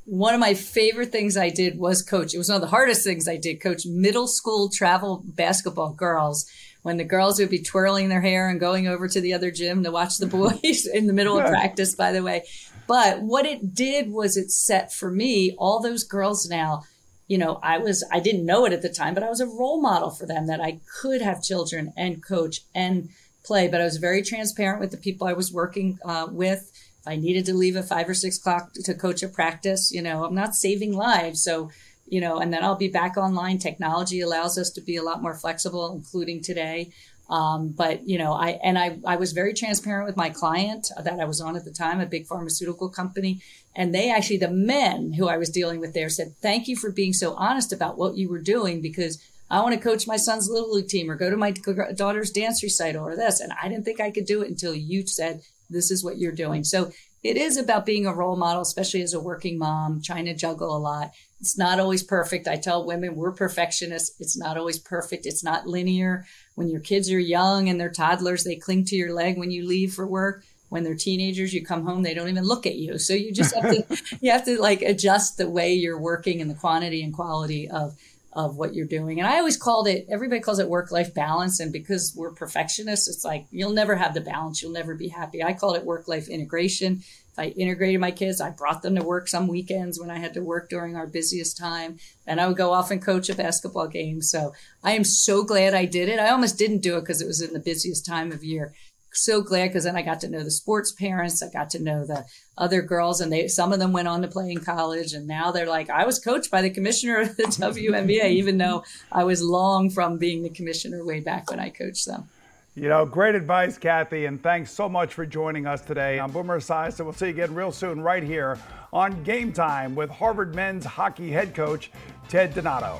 one 0.07 0.33
of 0.33 0.39
my 0.39 0.53
favorite 0.53 1.11
things 1.11 1.35
I 1.35 1.49
did 1.49 1.77
was 1.77 2.01
coach. 2.01 2.33
It 2.33 2.37
was 2.37 2.47
one 2.47 2.55
of 2.55 2.61
the 2.61 2.67
hardest 2.67 3.03
things 3.03 3.27
I 3.27 3.35
did, 3.35 3.59
coach 3.59 3.85
middle 3.85 4.27
school 4.27 4.69
travel 4.69 5.21
basketball 5.25 5.91
girls. 5.91 6.49
When 6.81 6.95
the 6.95 7.03
girls 7.03 7.37
would 7.39 7.49
be 7.49 7.61
twirling 7.61 8.07
their 8.07 8.21
hair 8.21 8.47
and 8.47 8.57
going 8.57 8.87
over 8.87 9.09
to 9.09 9.19
the 9.19 9.33
other 9.33 9.51
gym 9.51 9.83
to 9.83 9.91
watch 9.91 10.17
the 10.17 10.27
boys 10.61 10.87
in 10.87 11.07
the 11.07 11.13
middle 11.13 11.37
of 11.37 11.45
practice, 11.47 11.93
by 11.93 12.13
the 12.13 12.23
way. 12.23 12.45
But 12.87 13.21
what 13.21 13.45
it 13.45 13.75
did 13.75 14.11
was 14.11 14.37
it 14.37 14.51
set 14.51 14.93
for 14.93 15.11
me, 15.11 15.53
all 15.57 15.81
those 15.81 16.03
girls 16.03 16.49
now, 16.49 16.83
you 17.27 17.37
know, 17.37 17.59
I 17.61 17.77
was, 17.77 18.05
I 18.11 18.21
didn't 18.21 18.45
know 18.45 18.65
it 18.65 18.71
at 18.73 18.81
the 18.81 18.89
time, 18.89 19.13
but 19.13 19.23
I 19.23 19.29
was 19.29 19.41
a 19.41 19.45
role 19.45 19.81
model 19.81 20.09
for 20.09 20.25
them 20.25 20.47
that 20.47 20.61
I 20.61 20.79
could 21.01 21.21
have 21.21 21.43
children 21.43 21.93
and 21.97 22.23
coach 22.23 22.61
and 22.73 23.09
play. 23.43 23.67
But 23.67 23.81
I 23.81 23.83
was 23.83 23.97
very 23.97 24.21
transparent 24.21 24.79
with 24.79 24.91
the 24.91 24.97
people 24.97 25.27
I 25.27 25.33
was 25.33 25.51
working 25.51 25.99
uh, 26.05 26.27
with 26.29 26.71
If 27.01 27.07
I 27.07 27.17
needed 27.17 27.45
to 27.47 27.53
leave 27.53 27.75
at 27.75 27.89
five 27.89 28.07
or 28.07 28.13
six 28.13 28.37
o'clock 28.37 28.71
to 28.73 28.93
coach 28.93 29.23
a 29.23 29.27
practice, 29.27 29.91
you 29.91 30.01
know, 30.01 30.23
I'm 30.23 30.35
not 30.35 30.55
saving 30.55 30.93
lives. 30.93 31.43
So, 31.43 31.69
you 32.07 32.21
know, 32.21 32.39
and 32.39 32.53
then 32.53 32.63
I'll 32.63 32.75
be 32.75 32.87
back 32.87 33.17
online. 33.17 33.57
Technology 33.57 34.21
allows 34.21 34.57
us 34.57 34.69
to 34.71 34.81
be 34.81 34.95
a 34.95 35.03
lot 35.03 35.21
more 35.21 35.35
flexible, 35.35 35.91
including 35.93 36.41
today. 36.41 36.91
Um, 37.29 37.69
but 37.69 38.07
you 38.07 38.17
know, 38.17 38.33
I 38.33 38.51
and 38.63 38.77
I 38.77 38.99
I 39.05 39.17
was 39.17 39.33
very 39.33 39.53
transparent 39.53 40.07
with 40.07 40.15
my 40.15 40.29
client 40.29 40.87
that 41.01 41.19
I 41.19 41.25
was 41.25 41.41
on 41.41 41.55
at 41.55 41.65
the 41.65 41.71
time, 41.71 41.99
a 41.99 42.05
big 42.05 42.25
pharmaceutical 42.25 42.89
company, 42.89 43.41
and 43.75 43.93
they 43.93 44.11
actually 44.11 44.37
the 44.37 44.49
men 44.49 45.13
who 45.13 45.27
I 45.27 45.37
was 45.37 45.49
dealing 45.49 45.79
with 45.79 45.93
there 45.93 46.09
said, 46.09 46.35
"Thank 46.41 46.67
you 46.67 46.75
for 46.75 46.91
being 46.91 47.13
so 47.13 47.33
honest 47.33 47.73
about 47.73 47.97
what 47.97 48.17
you 48.17 48.29
were 48.29 48.41
doing 48.41 48.81
because." 48.81 49.21
I 49.49 49.61
want 49.61 49.75
to 49.75 49.79
coach 49.79 50.07
my 50.07 50.17
son's 50.17 50.49
little 50.49 50.73
league 50.73 50.89
team 50.89 51.09
or 51.09 51.15
go 51.15 51.29
to 51.29 51.37
my 51.37 51.51
daughter's 51.95 52.31
dance 52.31 52.61
recital 52.61 53.07
or 53.07 53.15
this. 53.15 53.39
And 53.39 53.53
I 53.53 53.69
didn't 53.69 53.85
think 53.85 54.01
I 54.01 54.11
could 54.11 54.25
do 54.25 54.41
it 54.41 54.49
until 54.49 54.75
you 54.75 55.07
said, 55.07 55.39
this 55.69 55.91
is 55.91 56.03
what 56.03 56.17
you're 56.17 56.31
doing. 56.31 56.63
So 56.63 56.91
it 57.23 57.37
is 57.37 57.57
about 57.57 57.85
being 57.85 58.05
a 58.05 58.13
role 58.13 58.35
model, 58.35 58.61
especially 58.61 59.01
as 59.01 59.13
a 59.13 59.19
working 59.19 59.57
mom, 59.57 60.01
trying 60.03 60.25
to 60.25 60.33
juggle 60.33 60.75
a 60.75 60.79
lot. 60.79 61.11
It's 61.39 61.57
not 61.57 61.79
always 61.79 62.03
perfect. 62.03 62.47
I 62.47 62.57
tell 62.57 62.85
women 62.85 63.15
we're 63.15 63.31
perfectionists. 63.31 64.19
It's 64.19 64.37
not 64.37 64.57
always 64.57 64.79
perfect. 64.79 65.25
It's 65.25 65.43
not 65.43 65.67
linear. 65.67 66.25
When 66.55 66.67
your 66.67 66.81
kids 66.81 67.11
are 67.11 67.19
young 67.19 67.69
and 67.69 67.79
they're 67.79 67.91
toddlers, 67.91 68.43
they 68.43 68.55
cling 68.55 68.85
to 68.85 68.95
your 68.95 69.13
leg 69.13 69.37
when 69.37 69.51
you 69.51 69.67
leave 69.67 69.93
for 69.93 70.07
work. 70.07 70.43
When 70.69 70.83
they're 70.83 70.95
teenagers, 70.95 71.53
you 71.53 71.63
come 71.65 71.85
home, 71.85 72.03
they 72.03 72.13
don't 72.13 72.27
even 72.27 72.43
look 72.43 72.65
at 72.65 72.75
you. 72.75 72.97
So 72.97 73.13
you 73.13 73.31
just 73.31 73.55
have 73.55 73.63
to, 73.63 73.97
you 74.21 74.31
have 74.31 74.45
to 74.45 74.59
like 74.59 74.81
adjust 74.81 75.37
the 75.37 75.49
way 75.49 75.73
you're 75.73 75.99
working 75.99 76.41
and 76.41 76.49
the 76.49 76.55
quantity 76.55 77.03
and 77.03 77.13
quality 77.13 77.69
of 77.69 77.95
of 78.37 78.55
what 78.55 78.75
you're 78.75 78.85
doing. 78.85 79.19
And 79.19 79.27
I 79.27 79.39
always 79.39 79.57
called 79.57 79.87
it, 79.87 80.05
everybody 80.09 80.39
calls 80.41 80.59
it 80.59 80.69
work 80.69 80.91
life 80.91 81.11
balance. 81.13 81.59
And 81.59 81.73
because 81.73 82.13
we're 82.15 82.31
perfectionists, 82.31 83.07
it's 83.07 83.25
like 83.25 83.47
you'll 83.49 83.73
never 83.73 83.95
have 83.95 84.13
the 84.13 84.21
balance. 84.21 84.61
You'll 84.61 84.73
never 84.73 84.93
be 84.93 85.07
happy. 85.07 85.43
I 85.43 85.53
called 85.53 85.75
it 85.75 85.83
work 85.83 86.07
life 86.07 86.29
integration. 86.29 87.01
I 87.37 87.47
integrated 87.49 87.99
my 87.99 88.11
kids, 88.11 88.41
I 88.41 88.49
brought 88.49 88.81
them 88.81 88.95
to 88.95 89.03
work 89.03 89.27
some 89.27 89.47
weekends 89.47 89.99
when 89.99 90.09
I 90.09 90.17
had 90.17 90.33
to 90.33 90.41
work 90.41 90.69
during 90.69 90.95
our 90.95 91.07
busiest 91.07 91.57
time. 91.57 91.97
Then 92.25 92.39
I 92.39 92.47
would 92.47 92.57
go 92.57 92.71
off 92.71 92.91
and 92.91 93.01
coach 93.01 93.29
a 93.29 93.35
basketball 93.35 93.87
game. 93.87 94.21
So 94.21 94.53
I 94.83 94.93
am 94.93 95.03
so 95.03 95.43
glad 95.43 95.73
I 95.73 95.85
did 95.85 96.09
it. 96.09 96.19
I 96.19 96.29
almost 96.29 96.57
didn't 96.57 96.79
do 96.81 96.97
it 96.97 97.01
because 97.01 97.21
it 97.21 97.27
was 97.27 97.41
in 97.41 97.53
the 97.53 97.59
busiest 97.59 98.05
time 98.05 98.31
of 98.31 98.43
year 98.43 98.73
so 99.17 99.41
glad 99.41 99.67
because 99.67 99.83
then 99.83 99.95
I 99.95 100.01
got 100.01 100.19
to 100.21 100.29
know 100.29 100.43
the 100.43 100.51
sports 100.51 100.91
parents. 100.91 101.41
I 101.41 101.49
got 101.49 101.69
to 101.71 101.81
know 101.81 102.05
the 102.05 102.25
other 102.57 102.81
girls, 102.81 103.21
and 103.21 103.31
they 103.31 103.47
some 103.47 103.73
of 103.73 103.79
them 103.79 103.91
went 103.91 104.07
on 104.07 104.21
to 104.21 104.27
play 104.27 104.51
in 104.51 104.59
college, 104.59 105.13
and 105.13 105.27
now 105.27 105.51
they're 105.51 105.67
like, 105.67 105.89
I 105.89 106.05
was 106.05 106.19
coached 106.19 106.51
by 106.51 106.61
the 106.61 106.69
commissioner 106.69 107.21
of 107.21 107.35
the 107.35 107.43
WNBA, 107.43 108.29
even 108.31 108.57
though 108.57 108.83
I 109.11 109.23
was 109.23 109.43
long 109.43 109.89
from 109.89 110.17
being 110.17 110.43
the 110.43 110.49
commissioner 110.49 111.03
way 111.03 111.19
back 111.19 111.49
when 111.49 111.59
I 111.59 111.69
coached 111.69 112.05
them. 112.05 112.29
You 112.77 112.89
know, 112.89 113.07
great 113.07 113.33
advice, 113.33 113.75
Cathy, 113.75 114.25
and 114.25 114.39
thanks 114.39 114.69
so 114.69 114.87
much 114.87 115.15
for 115.15 115.25
joining 115.25 115.65
us 115.65 115.81
today. 115.81 116.19
I'm 116.19 116.29
Boomer 116.29 116.59
Esiason. 116.59 117.05
We'll 117.05 117.13
see 117.13 117.25
you 117.25 117.31
again 117.31 117.55
real 117.55 117.71
soon 117.71 117.99
right 117.99 118.21
here 118.21 118.59
on 118.93 119.23
Game 119.23 119.51
Time 119.51 119.95
with 119.95 120.11
Harvard 120.11 120.53
men's 120.53 120.85
hockey 120.85 121.31
head 121.31 121.55
coach 121.55 121.89
Ted 122.29 122.53
Donato. 122.53 122.99